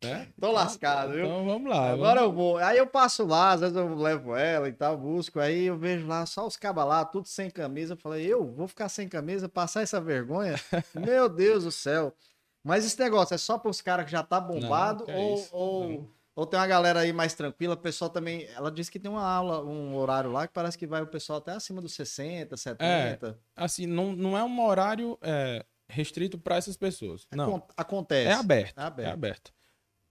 Né? 0.03 0.29
Tô 0.41 0.51
lascado, 0.51 1.13
viu? 1.13 1.27
Então 1.27 1.45
vamos 1.45 1.69
lá. 1.71 1.91
Agora 1.91 2.21
vamos... 2.21 2.33
eu 2.33 2.33
vou. 2.33 2.57
Aí 2.57 2.79
eu 2.79 2.87
passo 2.87 3.27
lá, 3.27 3.53
às 3.53 3.61
vezes 3.61 3.77
eu 3.77 3.95
levo 3.95 4.35
ela 4.35 4.71
e 4.71 4.73
tal, 4.73 4.97
busco. 4.97 5.39
Aí 5.39 5.65
eu 5.65 5.77
vejo 5.77 6.07
lá 6.07 6.25
só 6.25 6.47
os 6.47 6.57
cabas 6.57 6.87
lá, 6.87 7.05
tudo 7.05 7.29
sem 7.29 7.51
camisa. 7.51 7.93
Eu 7.93 7.99
falei, 7.99 8.25
eu 8.27 8.43
vou 8.47 8.67
ficar 8.67 8.89
sem 8.89 9.07
camisa, 9.07 9.51
passar 9.51 9.83
essa 9.83 10.01
vergonha? 10.01 10.55
Meu 10.95 11.29
Deus 11.29 11.65
do 11.65 11.71
céu. 11.71 12.15
Mas 12.65 12.87
esse 12.87 12.99
negócio 12.99 13.35
é 13.35 13.39
só 13.39 13.59
para 13.59 13.71
os 13.71 13.83
caras 13.83 14.07
que 14.07 14.11
já 14.11 14.23
tá 14.23 14.41
bombado 14.41 15.05
não, 15.07 15.15
ou, 15.15 15.49
ou, 15.53 16.11
ou, 16.35 16.47
tem 16.47 16.59
uma 16.59 16.67
galera 16.67 17.01
aí 17.01 17.13
mais 17.13 17.35
tranquila? 17.35 17.75
O 17.75 17.77
pessoal 17.77 18.09
também. 18.09 18.49
Ela 18.57 18.73
disse 18.73 18.91
que 18.91 18.99
tem 18.99 19.11
uma 19.11 19.23
aula, 19.23 19.63
um 19.63 19.95
horário 19.95 20.33
lá 20.33 20.47
que 20.47 20.55
parece 20.55 20.79
que 20.79 20.87
vai 20.87 21.03
o 21.03 21.07
pessoal 21.07 21.39
até 21.39 21.53
acima 21.53 21.83
dos 21.83 21.93
60, 21.93 22.57
70. 22.57 22.81
É, 23.29 23.35
assim, 23.55 23.87
não, 23.87 24.13
não 24.17 24.37
é 24.37 24.43
um 24.43 24.65
horário 24.65 25.19
é, 25.21 25.63
restrito 25.87 26.39
para 26.39 26.57
essas 26.57 26.75
pessoas. 26.75 27.29
Não. 27.31 27.63
Acontece. 27.77 28.31
É 28.31 28.33
aberto. 28.33 28.79
É 28.79 28.83
aberto. 28.83 29.09
É 29.09 29.13
aberto. 29.13 29.53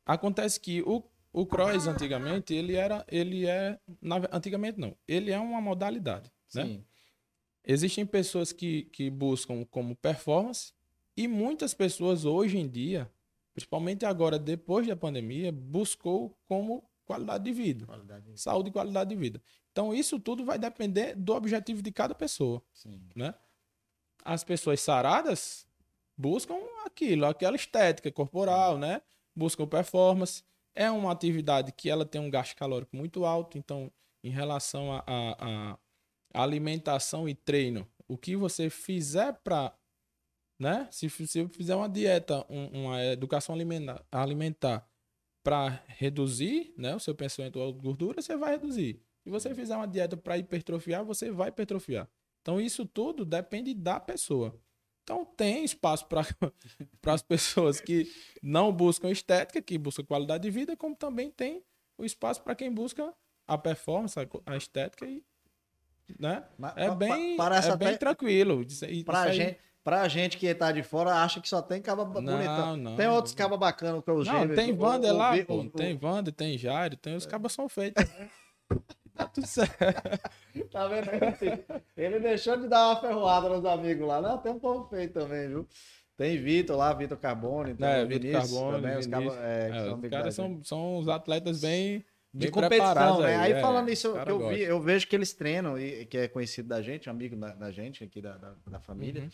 Acontece 0.05 0.59
que 0.59 0.83
o, 0.83 1.03
o 1.31 1.47
cross 1.47 1.87
antigamente, 1.87 2.53
ele 2.53 2.75
era. 2.75 3.03
Ele 3.09 3.47
é. 3.47 3.79
Antigamente 4.31 4.79
não. 4.79 4.95
Ele 5.07 5.31
é 5.31 5.39
uma 5.39 5.59
modalidade. 5.59 6.31
Né? 6.53 6.63
Sim. 6.63 6.77
Né? 6.77 6.83
Existem 7.65 8.05
pessoas 8.05 8.51
que, 8.51 8.83
que 8.91 9.09
buscam 9.09 9.65
como 9.71 9.95
performance 9.95 10.73
e 11.15 11.27
muitas 11.27 11.73
pessoas 11.73 12.25
hoje 12.25 12.57
em 12.57 12.67
dia, 12.67 13.11
principalmente 13.53 14.05
agora, 14.05 14.39
depois 14.39 14.87
da 14.87 14.95
pandemia, 14.95 15.51
buscou 15.51 16.37
como 16.45 16.83
qualidade 17.05 17.43
de 17.43 17.51
vida. 17.51 17.85
Qualidade 17.85 18.31
de... 18.31 18.41
Saúde 18.41 18.69
e 18.69 18.71
qualidade 18.71 19.09
de 19.09 19.15
vida. 19.15 19.41
Então, 19.71 19.93
isso 19.93 20.19
tudo 20.19 20.43
vai 20.43 20.57
depender 20.57 21.15
do 21.15 21.33
objetivo 21.33 21.81
de 21.81 21.91
cada 21.91 22.15
pessoa. 22.15 22.63
Sim. 22.73 23.01
Né? 23.15 23.33
As 24.23 24.43
pessoas 24.43 24.81
saradas 24.81 25.67
buscam 26.17 26.55
aquilo, 26.85 27.25
aquela 27.25 27.55
estética 27.55 28.11
corporal, 28.11 28.77
né? 28.77 29.01
Buscam 29.35 29.67
performance. 29.67 30.43
É 30.75 30.89
uma 30.89 31.11
atividade 31.11 31.71
que 31.71 31.89
ela 31.89 32.05
tem 32.05 32.21
um 32.21 32.29
gasto 32.29 32.55
calórico 32.55 32.95
muito 32.95 33.25
alto, 33.25 33.57
então, 33.57 33.91
em 34.23 34.29
relação 34.29 34.91
a, 34.91 35.03
a, 35.07 35.77
a 36.33 36.43
alimentação 36.43 37.27
e 37.29 37.35
treino, 37.35 37.87
o 38.07 38.17
que 38.17 38.35
você 38.35 38.69
fizer 38.69 39.33
para 39.43 39.73
né? 40.63 40.87
Se, 40.89 41.09
se 41.09 41.39
eu 41.39 41.49
fizer 41.49 41.75
uma 41.75 41.89
dieta, 41.89 42.45
um, 42.49 42.85
uma 42.85 43.03
educação 43.03 43.53
alimentar, 43.53 44.01
alimentar 44.09 44.87
para 45.43 45.83
reduzir 45.87 46.73
né, 46.77 46.95
o 46.95 46.99
seu 46.99 47.13
pensamento 47.13 47.59
de 47.59 47.81
gordura, 47.81 48.21
você 48.21 48.37
vai 48.37 48.51
reduzir. 48.51 49.01
Se 49.23 49.29
você 49.29 49.53
fizer 49.53 49.75
uma 49.75 49.85
dieta 49.87 50.15
para 50.15 50.37
hipertrofiar, 50.37 51.03
você 51.03 51.29
vai 51.29 51.49
hipertrofiar. 51.49 52.07
Então, 52.41 52.61
isso 52.61 52.85
tudo 52.85 53.25
depende 53.25 53.73
da 53.73 53.99
pessoa. 53.99 54.57
Então, 55.03 55.25
tem 55.25 55.65
espaço 55.65 56.07
para 56.07 56.21
as 57.07 57.21
pessoas 57.21 57.81
que 57.81 58.09
não 58.41 58.71
buscam 58.71 59.11
estética, 59.11 59.61
que 59.61 59.77
buscam 59.77 60.05
qualidade 60.05 60.43
de 60.43 60.49
vida, 60.49 60.77
como 60.77 60.95
também 60.95 61.29
tem 61.29 61.61
o 61.97 62.05
espaço 62.05 62.41
para 62.41 62.55
quem 62.55 62.71
busca 62.71 63.13
a 63.45 63.57
performance, 63.57 64.15
a 64.45 64.55
estética 64.55 65.05
e. 65.05 65.21
Né? 66.17 66.43
Mas, 66.57 66.77
é 66.77 66.95
bem, 66.95 67.37
é 67.37 67.77
bem 67.77 67.97
tranquilo. 67.97 68.65
Para 69.05 69.23
a 69.23 69.31
gente 69.33 69.57
Pra 69.83 70.07
gente 70.07 70.37
que 70.37 70.53
tá 70.55 70.71
de 70.71 70.81
fora, 70.81 71.15
acha 71.15 71.41
que 71.41 71.49
só 71.49 71.61
tem 71.61 71.81
caba 71.81 72.05
bonitão. 72.05 72.77
Não, 72.77 72.95
tem 72.95 73.07
outros 73.07 73.35
cabas 73.35 73.59
bacanas 73.59 74.01
que 74.01 74.09
eu 74.09 74.23
Não, 74.23 74.55
tem 74.55 74.71
Wander 74.71 75.13
lá, 75.13 75.35
o, 75.35 75.45
pô. 75.45 75.55
O, 75.59 75.69
tem 75.69 75.99
Wander, 76.01 76.33
tem 76.33 76.57
Jairo, 76.57 76.95
tem 76.95 77.15
os 77.15 77.25
cabas 77.25 77.51
são 77.51 77.67
feitos. 77.67 78.01
tá 79.13 79.27
tudo 79.27 79.45
certo. 79.45 79.75
tá 80.71 80.87
vendo? 80.87 81.09
Ele 81.97 82.19
deixou 82.21 82.55
de 82.55 82.69
dar 82.69 82.91
uma 82.91 83.01
ferroada 83.01 83.49
nos 83.49 83.65
amigos 83.65 84.07
lá. 84.07 84.21
Não, 84.21 84.37
tem 84.37 84.53
um 84.53 84.59
povo 84.59 84.87
feito 84.87 85.19
também, 85.19 85.49
viu? 85.49 85.67
Tem 86.15 86.37
Vitor 86.37 86.77
lá, 86.77 86.93
Vitor 86.93 87.17
Carbone. 87.17 87.73
Tem 87.75 87.85
é, 87.85 88.05
Vitor 88.05 88.31
Carbone. 88.31 88.81
Também, 88.81 88.97
os, 88.97 89.07
cabas, 89.07 89.37
é, 89.37 89.69
é, 89.69 89.93
os 89.93 90.09
caras 90.09 90.35
são, 90.35 90.63
são 90.63 90.97
os 90.97 91.09
atletas 91.09 91.59
bem. 91.59 92.05
De 92.33 92.49
competição, 92.49 93.19
né? 93.19 93.35
Aí, 93.35 93.35
aí 93.35 93.51
é, 93.59 93.61
falando 93.61 93.89
isso, 93.89 94.11
que 94.13 94.31
eu, 94.31 94.49
vi, 94.49 94.61
eu 94.61 94.81
vejo 94.81 95.07
que 95.07 95.15
eles 95.15 95.33
treinam, 95.33 95.77
e, 95.77 96.03
que 96.05 96.17
é 96.17 96.27
conhecido 96.27 96.67
da 96.67 96.81
gente, 96.81 97.07
amigo 97.07 97.35
da, 97.35 97.53
da 97.53 97.71
gente 97.71 98.03
aqui 98.03 98.21
da, 98.21 98.35
da, 98.37 98.55
da 98.65 98.79
família. 98.79 99.21
Uhum. 99.21 99.29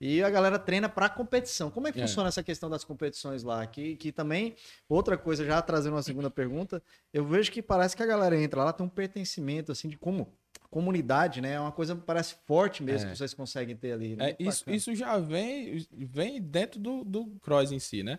E 0.00 0.22
a 0.22 0.30
galera 0.30 0.58
treina 0.58 0.88
para 0.88 1.10
competição. 1.10 1.70
Como 1.70 1.86
é 1.86 1.92
que 1.92 1.98
é. 1.98 2.06
funciona 2.06 2.28
essa 2.28 2.42
questão 2.42 2.70
das 2.70 2.84
competições 2.84 3.42
lá? 3.42 3.66
Que, 3.66 3.96
que 3.96 4.10
também, 4.10 4.56
outra 4.88 5.18
coisa, 5.18 5.44
já 5.44 5.60
trazendo 5.60 5.94
uma 5.94 6.02
segunda 6.02 6.30
pergunta, 6.30 6.82
eu 7.12 7.24
vejo 7.26 7.52
que 7.52 7.60
parece 7.60 7.94
que 7.94 8.02
a 8.02 8.06
galera 8.06 8.40
entra 8.40 8.64
lá, 8.64 8.72
tem 8.72 8.86
um 8.86 8.88
pertencimento, 8.88 9.70
assim, 9.70 9.88
de 9.88 9.98
como 9.98 10.32
comunidade, 10.70 11.42
né? 11.42 11.52
É 11.52 11.60
uma 11.60 11.72
coisa 11.72 11.94
que 11.94 12.00
parece 12.00 12.36
forte 12.46 12.82
mesmo 12.82 13.08
é. 13.08 13.10
que 13.12 13.18
vocês 13.18 13.34
conseguem 13.34 13.76
ter 13.76 13.92
ali. 13.92 14.16
Né? 14.16 14.30
É, 14.30 14.36
isso, 14.38 14.70
isso 14.70 14.94
já 14.94 15.18
vem, 15.18 15.86
vem 15.92 16.40
dentro 16.40 16.80
do, 16.80 17.04
do 17.04 17.26
cross 17.40 17.70
em 17.70 17.78
si, 17.78 18.02
né? 18.02 18.18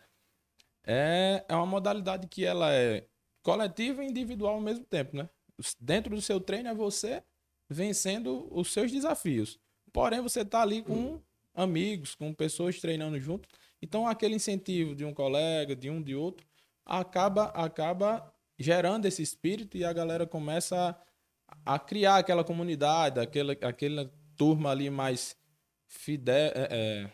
É, 0.86 1.44
é 1.48 1.56
uma 1.56 1.66
modalidade 1.66 2.28
que 2.28 2.46
ela 2.46 2.72
é 2.72 3.08
coletiva 3.42 4.04
e 4.04 4.08
individual 4.08 4.56
ao 4.56 4.62
mesmo 4.62 4.86
tempo, 4.86 5.18
né? 5.18 5.28
Dentro 5.80 6.16
do 6.16 6.22
seu 6.22 6.40
treino 6.40 6.70
é 6.70 6.76
você 6.76 7.24
vencendo 7.70 8.48
os 8.52 8.72
seus 8.72 8.92
desafios. 8.92 9.60
Porém, 9.92 10.22
você 10.22 10.44
tá 10.44 10.62
ali 10.62 10.82
com 10.82 11.22
amigos, 11.54 12.16
com 12.16 12.34
pessoas 12.34 12.80
treinando 12.80 13.20
junto. 13.20 13.48
Então, 13.82 14.08
aquele 14.08 14.36
incentivo 14.36 14.96
de 14.96 15.04
um 15.04 15.14
colega, 15.14 15.76
de 15.76 15.90
um 15.90 16.02
de 16.02 16.16
outro, 16.16 16.46
acaba 16.86 17.46
acaba 17.46 18.32
gerando 18.58 19.06
esse 19.06 19.22
espírito 19.22 19.76
e 19.78 19.84
a 19.84 19.92
galera 19.92 20.28
começa 20.28 20.96
a, 21.66 21.76
a 21.76 21.80
criar 21.80 22.18
aquela 22.18 22.44
comunidade, 22.44 23.20
aquela, 23.20 23.54
aquela 23.54 24.12
turma 24.38 24.70
ali 24.70 24.90
mais 24.90 25.36
fidel. 25.88 26.52
É, 26.56 26.68
é, 26.72 27.12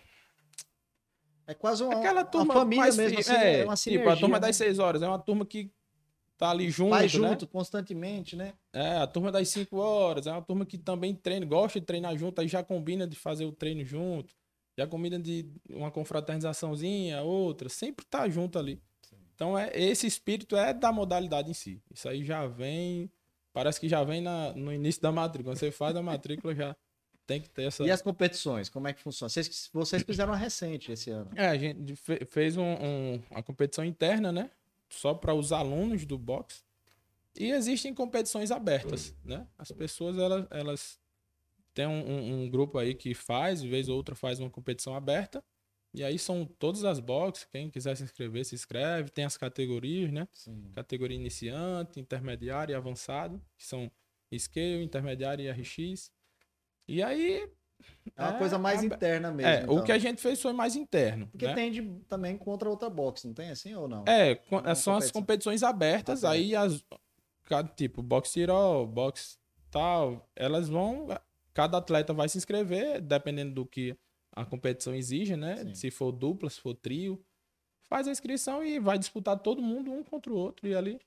é 1.48 1.53
quase 1.53 1.84
uma, 1.84 1.98
Aquela 1.98 2.25
turma 2.25 2.53
uma 2.53 2.62
família 2.62 2.84
mais, 2.84 2.98
mesmo, 2.98 3.20
assim, 3.20 3.34
é, 3.34 3.62
é 3.62 3.63
uma 3.63 3.75
sinergia, 3.75 4.03
Tipo, 4.03 4.17
a 4.17 4.20
turma 4.20 4.39
né? 4.39 4.48
das 4.48 4.56
seis 4.56 4.79
horas, 4.79 5.01
é 5.01 5.08
uma 5.08 5.20
turma 5.20 5.46
que 5.46 5.72
tá 6.38 6.51
ali 6.51 6.70
junto, 6.70 6.91
Vai 6.91 7.10
junto, 7.10 7.46
né? 7.46 7.51
constantemente, 7.51 8.36
né? 8.36 8.53
É, 8.72 8.98
a 8.98 9.08
turma 9.08 9.32
das 9.32 9.50
5 9.50 9.75
horas, 9.77 10.27
é 10.27 10.32
uma 10.32 10.41
turma 10.41 10.65
que 10.65 10.77
também 10.77 11.13
treina, 11.15 11.46
gosta 11.46 11.79
de 11.79 11.86
treinar 11.86 12.15
junto, 12.15 12.39
aí 12.39 12.48
já 12.48 12.63
combina 12.63 13.08
de 13.08 13.15
fazer 13.15 13.46
o 13.46 13.51
treino 13.51 13.84
junto, 13.84 14.36
já 14.77 14.86
combina 14.86 15.17
de 15.17 15.50
uma 15.70 15.89
confraternizaçãozinha, 15.89 17.24
outra, 17.24 17.67
sempre 17.67 18.06
tá 18.06 18.29
junto 18.29 18.60
ali. 18.60 18.79
Sim. 19.01 19.15
Então, 19.34 19.58
é, 19.58 19.72
esse 19.74 20.06
espírito 20.06 20.56
é 20.56 20.74
da 20.74 20.91
modalidade 20.91 21.50
em 21.50 21.56
si. 21.56 21.82
Isso 21.91 22.08
aí 22.08 22.24
já 22.24 22.46
vem, 22.46 23.10
parece 23.51 23.79
que 23.79 23.89
já 23.89 24.03
vem 24.03 24.22
na, 24.22 24.53
no 24.53 24.72
início 24.72 25.01
da 25.01 25.12
matrícula. 25.12 25.56
Quando 25.56 25.60
você 25.60 25.72
faz 25.72 25.96
a 25.96 26.03
matrícula, 26.03 26.53
já 26.53 26.75
tem 27.25 27.41
que 27.41 27.50
ter 27.50 27.63
essa... 27.63 27.84
E 27.84 27.89
as 27.89 28.03
competições, 28.03 28.70
como 28.70 28.88
é 28.88 28.94
que 28.94 29.01
funciona? 29.01 29.29
Vocês, 29.29 29.70
vocês 29.74 30.03
fizeram 30.03 30.32
uma 30.32 30.38
recente 30.38 30.91
esse 30.91 31.10
ano. 31.10 31.32
É, 31.36 31.48
a 31.48 31.58
gente 31.58 31.96
fez 32.29 32.56
um, 32.56 32.63
um, 32.63 33.22
uma 33.32 33.41
competição 33.41 33.84
interna, 33.84 34.32
né? 34.32 34.51
Só 34.89 35.13
para 35.13 35.34
os 35.34 35.51
alunos 35.51 36.06
do 36.06 36.17
box. 36.17 36.63
E 37.36 37.51
existem 37.51 37.94
competições 37.94 38.50
abertas, 38.51 39.15
né? 39.24 39.48
As 39.58 39.72
pessoas, 39.72 40.17
elas, 40.17 40.48
elas 40.50 41.00
têm 41.74 41.86
um, 41.86 42.10
um, 42.10 42.44
um 42.44 42.50
grupo 42.50 42.79
aí 42.79 42.96
que 42.96 43.13
faz, 43.13 43.62
de 43.62 43.70
vez 43.70 43.88
ou 43.88 43.96
outra 43.96 44.15
faz 44.15 44.39
uma 44.39 44.50
competição 44.50 44.96
aberta. 44.96 45.44
E 45.94 46.03
aí 46.03 46.17
são 46.17 46.46
todas 46.46 46.84
as 46.84 47.00
boxes, 47.00 47.46
quem 47.46 47.70
quiser 47.70 47.96
se 47.96 48.03
inscrever, 48.03 48.46
se 48.46 48.56
inscreve. 48.56 49.10
Tem 49.10 49.25
as 49.25 49.38
categorias, 49.38 50.12
né? 50.12 50.27
Sim. 50.34 50.72
Categoria 50.74 51.17
iniciante, 51.17 52.00
intermediário 52.00 52.74
e 52.74 52.75
avançado, 52.75 53.41
que 53.56 53.65
são 53.65 53.91
Scale, 54.36 54.84
intermediário 54.84 55.46
e 55.46 55.50
RX. 55.50 56.12
E 56.88 57.01
aí 57.01 57.50
é 58.15 58.24
uma 58.24 58.36
é, 58.36 58.38
coisa 58.38 58.57
mais 58.57 58.81
é, 58.81 58.86
interna 58.86 59.31
mesmo. 59.31 59.51
É, 59.51 59.62
então. 59.63 59.75
o 59.75 59.84
que 59.84 59.91
a 59.91 59.98
gente 59.98 60.22
fez 60.22 60.41
foi 60.41 60.53
mais 60.53 60.75
interno. 60.75 61.27
Porque 61.27 61.48
né? 61.48 61.53
tende 61.53 61.84
também 62.07 62.38
contra 62.38 62.69
outra 62.69 62.89
box, 62.89 63.25
não 63.25 63.34
tem 63.34 63.50
assim 63.50 63.74
ou 63.75 63.88
não? 63.88 64.03
É, 64.07 64.39
é 64.65 64.75
são 64.75 64.96
as 64.96 65.12
competições 65.12 65.63
abertas, 65.63 66.24
Aberto. 66.24 66.41
aí 66.41 66.55
as. 66.55 66.84
Cada 67.46 67.69
tipo, 67.69 68.01
box 68.01 68.34
tiro, 68.34 68.86
box 68.88 69.38
tal, 69.72 70.29
elas 70.36 70.67
vão. 70.67 71.07
Cada 71.53 71.77
atleta 71.77 72.13
vai 72.13 72.27
se 72.27 72.38
inscrever, 72.38 73.01
dependendo 73.01 73.53
do 73.53 73.65
que 73.65 73.98
a 74.36 74.46
competição 74.46 74.93
exige, 74.93 75.36
né? 75.36 75.57
Sim. 75.57 75.74
Se 75.74 75.91
for 75.91 76.12
dupla, 76.12 76.50
se 76.50 76.60
for 76.60 76.75
trio, 76.75 77.24
faz 77.84 78.07
a 78.07 78.12
inscrição 78.12 78.63
e 78.63 78.79
vai 78.79 79.00
disputar 79.00 79.39
todo 79.39 79.62
mundo 79.62 79.91
um 79.91 80.03
contra 80.03 80.31
o 80.31 80.36
outro 80.36 80.67
e 80.67 80.75
ali 80.75 81.00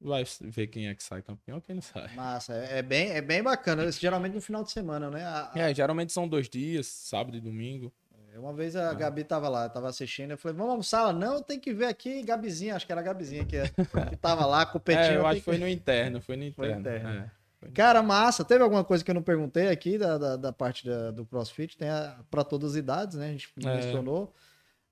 vai 0.00 0.24
ver 0.40 0.66
quem 0.68 0.88
é 0.88 0.94
que 0.94 1.02
sai 1.02 1.22
campeão, 1.22 1.60
quem 1.60 1.74
não 1.76 1.82
sai. 1.82 2.14
Massa, 2.14 2.52
é 2.54 2.78
é 2.78 2.82
bem, 2.82 3.10
é 3.10 3.20
bem 3.20 3.42
bacana. 3.42 3.84
Isso 3.84 4.00
geralmente 4.00 4.34
no 4.34 4.40
final 4.40 4.62
de 4.62 4.70
semana, 4.70 5.10
né? 5.10 5.24
A- 5.24 5.50
a- 5.54 5.58
É, 5.58 5.74
geralmente 5.74 6.12
são 6.12 6.28
dois 6.28 6.48
dias, 6.48 6.86
sábado 6.86 7.36
e 7.36 7.40
domingo. 7.40 7.92
Uma 8.36 8.52
vez 8.52 8.76
a 8.76 8.92
Gabi 8.92 9.24
tava 9.24 9.48
lá, 9.48 9.66
tava 9.66 9.88
assistindo, 9.88 10.32
eu 10.32 10.36
falei, 10.36 10.54
vamos 10.54 10.70
almoçar? 10.70 11.00
Ela, 11.00 11.12
não, 11.14 11.42
tem 11.42 11.58
que 11.58 11.72
ver 11.72 11.86
aqui 11.86 12.22
Gabizinha, 12.22 12.76
acho 12.76 12.84
que 12.84 12.92
era 12.92 13.00
a 13.00 13.04
Gabizinha 13.04 13.46
que, 13.46 13.56
que 14.10 14.16
tava 14.16 14.44
lá, 14.44 14.66
competindo. 14.66 15.04
É, 15.04 15.16
eu 15.16 15.26
acho 15.26 15.38
que 15.38 15.44
foi 15.44 15.56
no 15.56 15.66
interno, 15.66 16.20
foi 16.20 16.36
no 16.36 16.52
Foi 16.52 16.66
interno. 16.70 16.80
interno. 17.08 17.32
é. 17.62 17.68
Cara, 17.72 18.02
massa. 18.02 18.44
Teve 18.44 18.62
alguma 18.62 18.84
coisa 18.84 19.02
que 19.02 19.10
eu 19.10 19.14
não 19.14 19.22
perguntei 19.22 19.68
aqui 19.70 19.96
da, 19.96 20.18
da, 20.18 20.36
da 20.36 20.52
parte 20.52 20.86
da- 20.86 21.10
do 21.10 21.24
CrossFit? 21.24 21.78
Tem 21.78 21.88
para 22.30 22.44
todas 22.44 22.72
as 22.72 22.76
idades, 22.76 23.16
né? 23.16 23.28
A 23.28 23.32
gente 23.32 23.50
É. 23.64 23.74
mencionou. 23.76 24.34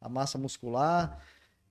A 0.00 0.08
massa 0.08 0.38
muscular. 0.38 1.20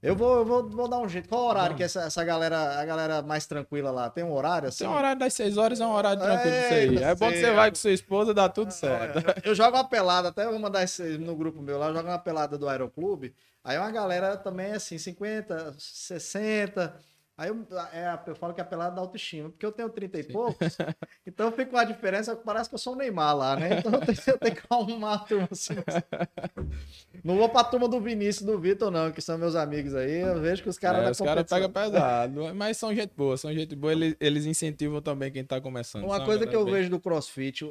Eu 0.03 0.17
vou, 0.17 0.39
eu 0.39 0.45
vou, 0.45 0.69
vou 0.69 0.87
dar 0.89 0.99
um 0.99 1.07
jeito. 1.07 1.29
Qual 1.29 1.43
o 1.43 1.47
horário 1.47 1.69
Vamos. 1.69 1.77
que 1.77 1.83
essa, 1.83 2.01
essa 2.01 2.23
galera, 2.25 2.77
a 2.77 2.85
galera 2.85 3.21
mais 3.21 3.45
tranquila 3.45 3.89
lá? 3.89 4.09
Tem 4.09 4.21
um 4.21 4.33
horário 4.33 4.67
assim? 4.67 4.83
Tem 4.83 4.87
um 4.93 4.97
horário 4.97 5.17
das 5.17 5.33
6 5.33 5.57
horas, 5.57 5.79
é 5.79 5.85
um 5.85 5.93
horário 5.93 6.21
tranquilo 6.21 6.55
disso 6.57 6.73
aí. 6.73 6.97
É 6.97 7.15
bom 7.15 7.31
que 7.31 7.37
você 7.37 7.51
vai 7.53 7.69
com 7.69 7.75
sua 7.75 7.91
esposa, 7.91 8.33
dá 8.33 8.49
tudo 8.49 8.71
certo. 8.71 9.19
É, 9.19 9.49
eu 9.49 9.55
jogo 9.55 9.77
uma 9.77 9.87
pelada, 9.87 10.27
até 10.27 10.45
vou 10.45 10.59
mandar 10.59 10.83
esse 10.83 11.17
no 11.17 11.37
grupo 11.37 11.61
meu 11.61 11.79
lá, 11.79 11.87
eu 11.87 11.93
jogo 11.93 12.09
uma 12.09 12.19
pelada 12.19 12.57
do 12.57 12.67
Aeroclube. 12.67 13.33
Aí 13.63 13.77
uma 13.77 13.91
galera 13.91 14.35
também 14.35 14.73
assim, 14.73 14.97
50, 14.97 15.75
60. 15.77 16.93
Aí 17.35 17.49
eu, 17.49 17.65
é, 17.91 18.19
eu 18.27 18.35
falo 18.35 18.53
que 18.53 18.61
é 18.61 18.63
pelada 18.63 18.95
da 18.95 19.01
autoestima, 19.01 19.49
porque 19.49 19.65
eu 19.65 19.71
tenho 19.71 19.89
30 19.89 20.19
e 20.19 20.23
poucos, 20.23 20.77
então 21.25 21.51
fica 21.51 21.71
uma 21.75 21.83
diferença, 21.83 22.35
parece 22.35 22.69
que 22.69 22.75
eu 22.75 22.79
sou 22.79 22.93
o 22.93 22.95
Neymar 22.95 23.35
lá, 23.35 23.55
né? 23.55 23.79
Então 23.79 23.91
eu 23.91 24.01
tenho, 24.01 24.17
eu 24.27 24.37
tenho 24.37 24.55
que 24.55 24.61
arrumar 24.69 25.13
a 25.15 25.17
turma 25.19 25.47
assim. 25.51 25.73
Não 27.23 27.35
vou 27.37 27.47
pra 27.49 27.63
turma 27.63 27.87
do 27.87 27.99
Vinícius 28.01 28.41
e 28.41 28.45
do 28.51 28.59
Vitor, 28.59 28.91
não, 28.91 29.11
que 29.11 29.21
são 29.21 29.37
meus 29.37 29.55
amigos 29.55 29.95
aí. 29.95 30.19
Eu 30.19 30.41
vejo 30.41 30.61
que 30.61 30.67
os 30.69 30.77
caras 30.77 30.99
É, 31.01 31.03
da 31.05 31.11
os 31.11 31.17
caras 31.19 31.49
pegam 31.49 31.71
pesado, 31.71 32.53
mas 32.53 32.75
são 32.77 32.93
gente 32.93 33.13
boa, 33.15 33.37
são 33.37 33.53
gente 33.53 33.75
boa, 33.75 33.93
eles, 33.93 34.15
eles 34.19 34.45
incentivam 34.45 35.01
também 35.01 35.31
quem 35.31 35.43
tá 35.43 35.61
começando. 35.61 36.03
Uma 36.03 36.23
coisa 36.25 36.41
que 36.45 36.49
eu 36.49 36.59
galera 36.59 36.65
bem- 36.65 36.73
vejo 36.75 36.89
do 36.89 36.99
CrossFit, 36.99 37.65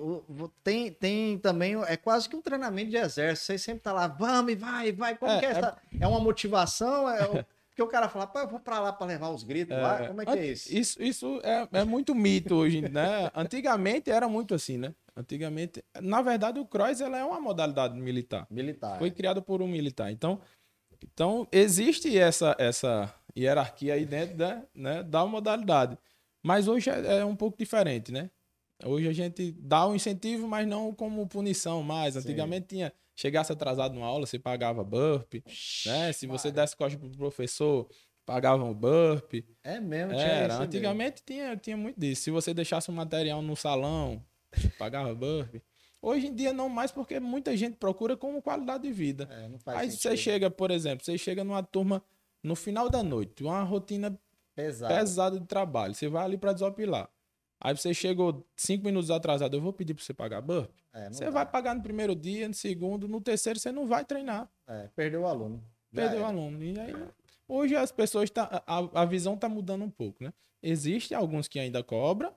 tem, 0.64 0.90
tem 0.90 1.38
também, 1.38 1.74
é 1.86 1.96
quase 1.96 2.28
que 2.28 2.34
um 2.36 2.40
treinamento 2.40 2.90
de 2.90 2.96
exército. 2.96 3.46
Você 3.46 3.58
sempre 3.58 3.82
tá 3.82 3.92
lá, 3.92 4.06
vamos 4.08 4.52
e 4.52 4.56
vai, 4.56 4.90
vai. 4.92 5.16
Como 5.16 5.30
É, 5.30 5.38
que 5.38 5.44
é, 5.46 5.48
é- 5.48 5.52
essa? 5.52 5.76
É 6.00 6.06
uma 6.06 6.20
motivação? 6.20 7.08
É, 7.10 7.18
porque 7.82 7.96
o 7.96 8.00
cara 8.00 8.08
fala, 8.08 8.26
pô, 8.26 8.38
eu 8.38 8.48
vou 8.48 8.60
pra 8.60 8.80
lá 8.80 8.92
pra 8.92 9.06
levar 9.06 9.30
os 9.30 9.42
gritos 9.42 9.76
lá. 9.76 10.06
Como 10.06 10.22
é 10.22 10.26
que 10.26 10.30
é 10.32 10.46
isso? 10.46 10.74
Isso, 10.74 11.02
isso 11.02 11.40
é, 11.42 11.68
é 11.72 11.84
muito 11.84 12.14
mito 12.14 12.54
hoje, 12.54 12.80
né? 12.80 13.30
Antigamente 13.34 14.10
era 14.10 14.28
muito 14.28 14.54
assim, 14.54 14.78
né? 14.78 14.94
Antigamente, 15.16 15.84
na 16.00 16.22
verdade, 16.22 16.58
o 16.58 16.66
cross 16.66 17.00
ela 17.00 17.18
é 17.18 17.24
uma 17.24 17.40
modalidade 17.40 17.98
militar. 17.98 18.46
Militar. 18.50 18.98
Foi 18.98 19.10
criado 19.10 19.42
por 19.42 19.60
um 19.60 19.68
militar. 19.68 20.10
Então, 20.10 20.40
então 21.02 21.46
existe 21.52 22.16
essa, 22.16 22.56
essa 22.58 23.12
hierarquia 23.36 23.94
aí 23.94 24.06
dentro 24.06 24.36
da, 24.36 24.62
né, 24.74 25.02
da 25.02 25.26
modalidade. 25.26 25.98
Mas 26.42 26.68
hoje 26.68 26.90
é, 26.90 27.18
é 27.18 27.24
um 27.24 27.36
pouco 27.36 27.58
diferente, 27.58 28.10
né? 28.12 28.30
Hoje 28.84 29.06
a 29.06 29.12
gente 29.12 29.52
dá 29.52 29.86
um 29.86 29.94
incentivo, 29.94 30.48
mas 30.48 30.66
não 30.66 30.92
como 30.92 31.26
punição 31.28 31.82
mais. 31.82 32.16
Antigamente 32.16 32.66
tinha, 32.68 32.92
chegasse 33.14 33.52
atrasado 33.52 33.94
numa 33.94 34.06
aula, 34.06 34.26
você 34.26 34.38
pagava 34.38 34.82
burp, 34.84 35.34
né? 35.86 36.12
Se 36.12 36.26
você 36.26 36.50
desse 36.50 36.76
costa 36.76 36.98
pro 36.98 37.10
professor, 37.10 37.88
pagava 38.24 38.62
um 38.64 38.72
burp. 38.74 39.34
É 39.62 39.78
mesmo, 39.80 40.12
tinha 40.12 40.22
Era, 40.26 40.38
isso 40.46 40.48
mesmo. 40.58 40.62
antigamente 40.64 41.22
tinha, 41.24 41.56
tinha 41.56 41.76
muito 41.76 41.98
disso. 41.98 42.22
Se 42.22 42.30
você 42.30 42.52
deixasse 42.54 42.90
um 42.90 42.94
material 42.94 43.42
no 43.42 43.54
salão, 43.56 44.24
pagava 44.78 45.14
burp. 45.14 45.56
Hoje 46.00 46.26
em 46.26 46.34
dia 46.34 46.52
não 46.52 46.68
mais, 46.68 46.90
porque 46.90 47.20
muita 47.20 47.56
gente 47.56 47.76
procura 47.76 48.16
como 48.16 48.42
qualidade 48.42 48.82
de 48.82 48.92
vida. 48.92 49.28
É, 49.30 49.70
Aí 49.76 49.90
sentido. 49.90 50.00
você 50.02 50.16
chega, 50.16 50.50
por 50.50 50.70
exemplo, 50.72 51.04
você 51.04 51.16
chega 51.16 51.44
numa 51.44 51.62
turma 51.62 52.02
no 52.42 52.56
final 52.56 52.88
da 52.90 53.04
noite, 53.04 53.44
uma 53.44 53.62
rotina 53.62 54.18
Pesado. 54.54 54.92
pesada 54.94 55.38
de 55.40 55.46
trabalho. 55.46 55.94
Você 55.94 56.08
vai 56.08 56.24
ali 56.24 56.36
pra 56.36 56.52
desopilar. 56.52 57.08
Aí 57.64 57.76
você 57.76 57.94
chegou 57.94 58.44
cinco 58.56 58.84
minutos 58.84 59.08
atrasado, 59.10 59.56
eu 59.56 59.60
vou 59.60 59.72
pedir 59.72 59.94
pra 59.94 60.02
você 60.02 60.12
pagar 60.12 60.40
burp. 60.40 60.68
É, 60.92 61.08
Você 61.08 61.26
dá. 61.26 61.30
vai 61.30 61.46
pagar 61.46 61.74
no 61.76 61.82
primeiro 61.82 62.14
dia, 62.14 62.48
no 62.48 62.54
segundo, 62.54 63.06
no 63.06 63.20
terceiro 63.20 63.58
você 63.58 63.70
não 63.70 63.86
vai 63.86 64.04
treinar. 64.04 64.50
É, 64.66 64.88
perdeu 64.96 65.22
o 65.22 65.26
aluno. 65.26 65.62
Já 65.92 66.02
Perdeu 66.02 66.22
o 66.22 66.24
aluno. 66.24 66.62
E 66.62 66.78
aí, 66.78 66.92
hoje 67.46 67.76
as 67.76 67.92
pessoas 67.92 68.28
tá, 68.30 68.62
a, 68.66 69.02
a 69.02 69.04
visão 69.04 69.36
tá 69.36 69.48
mudando 69.48 69.84
um 69.84 69.90
pouco, 69.90 70.24
né? 70.24 70.32
Existem 70.60 71.16
alguns 71.16 71.46
que 71.46 71.58
ainda 71.60 71.84
cobram, 71.84 72.34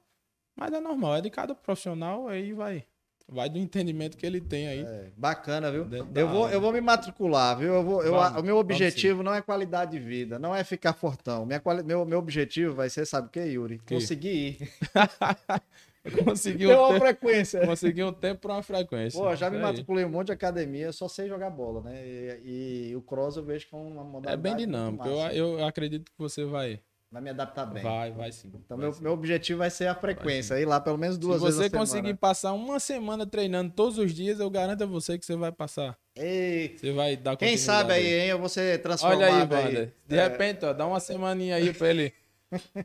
mas 0.56 0.72
é 0.72 0.80
normal, 0.80 1.16
é 1.16 1.22
de 1.22 1.30
cada 1.32 1.56
profissional, 1.56 2.28
aí 2.28 2.54
vai. 2.54 2.86
Vai 3.28 3.50
do 3.50 3.58
entendimento 3.58 4.16
que 4.18 4.26
ele 4.26 4.40
tem 4.40 4.68
aí. 4.68 4.82
É, 4.82 5.08
bacana, 5.18 5.72
viu? 5.72 5.88
Eu 6.14 6.30
vou, 6.30 6.48
eu 6.48 6.62
vou 6.62 6.72
me 6.72 6.80
matricular, 6.80 7.58
viu? 7.58 7.74
Eu 7.74 7.84
vou, 7.84 8.04
eu, 8.04 8.12
Vamos, 8.14 8.40
o 8.40 8.44
meu 8.44 8.58
objetivo 8.58 9.24
não 9.24 9.34
é 9.34 9.42
qualidade 9.42 9.92
de 9.92 10.00
vida, 10.00 10.38
não 10.38 10.56
é 10.56 10.64
ficar 10.64 10.94
fortão. 10.94 11.44
Minha, 11.44 11.60
quali- 11.60 11.82
meu, 11.82 12.06
meu 12.06 12.20
objetivo 12.20 12.76
vai 12.76 12.88
ser, 12.88 13.04
sabe 13.06 13.28
o 13.28 13.32
que, 13.32 13.40
Yuri? 13.40 13.80
Que? 13.80 13.96
Conseguir 13.96 14.30
ir. 14.62 14.70
Conseguiu 16.24 16.70
um, 16.72 16.74
uma 16.80 16.88
tempo, 16.90 17.00
frequência. 17.00 17.66
consegui 17.66 18.04
um 18.04 18.14
tempo 18.14 18.42
pra 18.42 18.54
uma 18.54 18.62
frequência. 18.62 19.20
Pô, 19.20 19.36
já 19.36 19.50
me 19.50 19.58
matriculei 19.58 20.06
um 20.06 20.10
monte 20.10 20.28
de 20.28 20.34
academia, 20.34 20.92
só 20.92 21.08
sei 21.08 21.28
jogar 21.28 21.50
bola, 21.50 21.82
né? 21.82 22.04
E, 22.44 22.90
e 22.92 22.96
o 22.96 23.02
cross 23.02 23.38
eu 23.38 23.44
vejo 23.44 23.68
que 23.68 23.74
é 23.76 23.78
uma 23.80 24.04
modalidade. 24.04 24.34
É 24.36 24.38
bem 24.38 24.56
dinâmico. 24.56 25.08
Eu, 25.08 25.58
eu 25.60 25.66
acredito 25.66 26.12
que 26.12 26.18
você 26.18 26.46
vai. 26.46 26.80
Vai 27.16 27.22
me 27.22 27.30
adaptar 27.30 27.66
bem. 27.66 27.82
Vai, 27.82 28.12
vai 28.12 28.30
sim. 28.30 28.52
Então, 28.54 28.76
vai 28.76 28.88
meu, 28.88 28.94
sim. 28.94 29.02
meu 29.02 29.14
objetivo 29.14 29.60
vai 29.60 29.70
ser 29.70 29.88
a 29.88 29.96
frequência, 29.96 30.60
ir 30.60 30.66
lá 30.66 30.82
pelo 30.82 30.98
menos 30.98 31.18
duas 31.18 31.38
Se 31.40 31.46
vezes 31.46 31.60
você 31.62 31.70
na 31.70 31.78
conseguir 31.80 32.14
passar 32.16 32.52
uma 32.52 32.78
semana 32.78 33.26
treinando 33.26 33.72
todos 33.72 33.98
os 33.98 34.14
dias, 34.14 34.42
eu 34.42 34.50
garanto 34.50 34.84
a 34.84 34.86
você 34.86 35.18
que 35.18 35.26
você 35.26 35.34
vai 35.34 35.50
passar. 35.50 35.98
Ei, 36.14 36.76
Você 36.78 36.92
vai 36.92 37.16
dar 37.16 37.38
quem 37.38 37.56
sabe 37.56 37.94
aí, 37.94 38.06
hein? 38.06 38.28
Eu 38.28 38.38
vou 38.38 38.50
ser 38.50 38.82
transformado 38.82 39.22
Olha 39.22 39.28
aí, 39.34 39.42
aí. 39.44 39.66
Wander. 39.66 39.94
De 40.06 40.18
É, 40.18 40.24
repente, 40.28 40.66
ó, 40.66 40.74
dá 40.74 40.86
uma 40.86 41.00
semaninha 41.00 41.56
aí 41.56 41.74
pra 41.74 41.90
ele, 41.90 42.14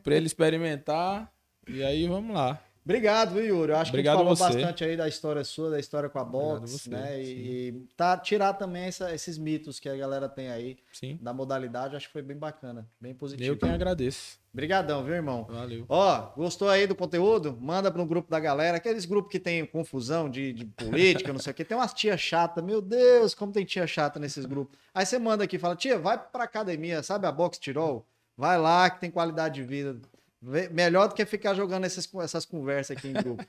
pra 0.01 0.15
ele 0.15 0.27
experimentar. 0.27 1.29
E 1.67 1.83
aí, 1.83 2.07
vamos 2.07 2.33
lá. 2.33 2.57
Obrigado, 2.83 3.35
viu, 3.35 3.45
Yuri? 3.45 3.71
Eu 3.73 3.77
acho 3.77 3.91
Obrigado 3.91 4.17
que 4.17 4.21
a 4.23 4.29
gente 4.29 4.37
falou 4.37 4.51
você. 4.51 4.59
bastante 4.59 4.83
aí 4.83 4.97
da 4.97 5.07
história 5.07 5.43
sua, 5.43 5.69
da 5.69 5.79
história 5.79 6.09
com 6.09 6.17
a 6.17 6.23
box, 6.25 6.71
você, 6.71 6.89
né? 6.89 7.15
sim. 7.17 7.21
E, 7.21 7.85
tá, 7.95 8.17
tirar 8.17 8.53
também 8.53 8.85
essa- 8.85 9.13
esses 9.13 9.37
mitos 9.37 9.79
que 9.79 9.87
a 9.87 9.95
galera 9.95 10.27
tem 10.27 10.49
aí 10.49 10.77
Sim. 10.91 11.19
da 11.21 11.31
modalidade, 11.31 11.95
acho 11.95 12.07
que 12.07 12.13
foi 12.13 12.23
bem 12.23 12.35
bacana, 12.37 12.87
bem 12.99 13.13
positivo. 13.13 13.47
Eu 13.53 13.55
quem 13.57 13.69
agradeço. 13.69 14.39
Obrigadão, 14.51 15.03
viu, 15.03 15.13
irmão? 15.13 15.45
Valeu. 15.47 15.85
Ó, 15.87 16.31
gostou 16.35 16.69
aí 16.69 16.87
do 16.87 16.95
conteúdo? 16.95 17.55
Manda 17.61 17.91
pro 17.91 18.05
grupo 18.05 18.29
da 18.31 18.39
galera, 18.39 18.77
aqueles 18.77 19.05
grupos 19.05 19.31
que 19.31 19.39
tem 19.39 19.63
confusão 19.65 20.27
de, 20.27 20.51
de 20.51 20.65
política, 20.65 21.31
não 21.31 21.39
sei 21.39 21.51
o 21.51 21.53
que. 21.53 21.63
Tem 21.63 21.77
umas 21.77 21.93
tia 21.93 22.17
chata, 22.17 22.61
meu 22.63 22.81
Deus, 22.81 23.35
como 23.35 23.51
tem 23.53 23.63
tia 23.63 23.85
chata 23.85 24.19
nesses 24.19 24.45
grupos. 24.45 24.77
Aí 24.93 25.05
você 25.05 25.19
manda 25.19 25.43
aqui, 25.43 25.59
fala, 25.59 25.75
tia, 25.75 25.99
vai 25.99 26.17
pra 26.17 26.45
academia, 26.45 27.03
sabe 27.03 27.27
a 27.27 27.31
Box 27.31 27.59
Tirol? 27.59 28.05
Vai 28.35 28.57
lá 28.59 28.89
que 28.89 28.99
tem 28.99 29.11
qualidade 29.11 29.55
de 29.55 29.63
vida. 29.63 29.97
Melhor 30.41 31.07
do 31.07 31.13
que 31.13 31.25
ficar 31.25 31.53
jogando 31.53 31.85
essas, 31.85 32.09
essas 32.15 32.45
conversas 32.45 32.97
aqui 32.97 33.07
em 33.07 33.13
grupo. 33.13 33.45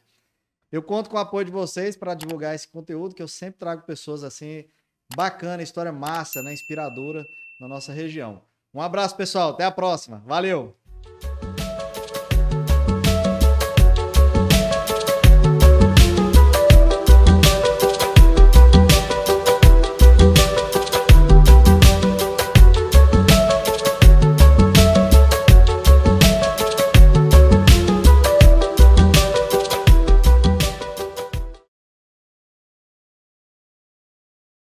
Eu 0.71 0.83
conto 0.83 1.11
com 1.11 1.17
o 1.17 1.21
apoio 1.21 1.45
de 1.45 1.51
vocês 1.51 1.97
para 1.97 2.15
divulgar 2.15 2.55
esse 2.55 2.69
conteúdo, 2.69 3.15
que 3.15 3.23
eu 3.23 3.29
sempre 3.29 3.59
trago 3.59 3.83
pessoas 3.83 4.25
assim, 4.25 4.65
bacana, 5.15 5.63
história 5.63 5.93
massa, 5.93 6.43
né? 6.43 6.53
Inspiradora 6.53 7.27
na 7.61 7.69
nossa 7.69 7.93
região. 7.93 8.43
Um 8.75 8.81
abraço, 8.81 9.17
pessoal. 9.17 9.51
Até 9.51 9.65
a 9.65 9.71
próxima. 9.71 10.23
Valeu! 10.27 10.75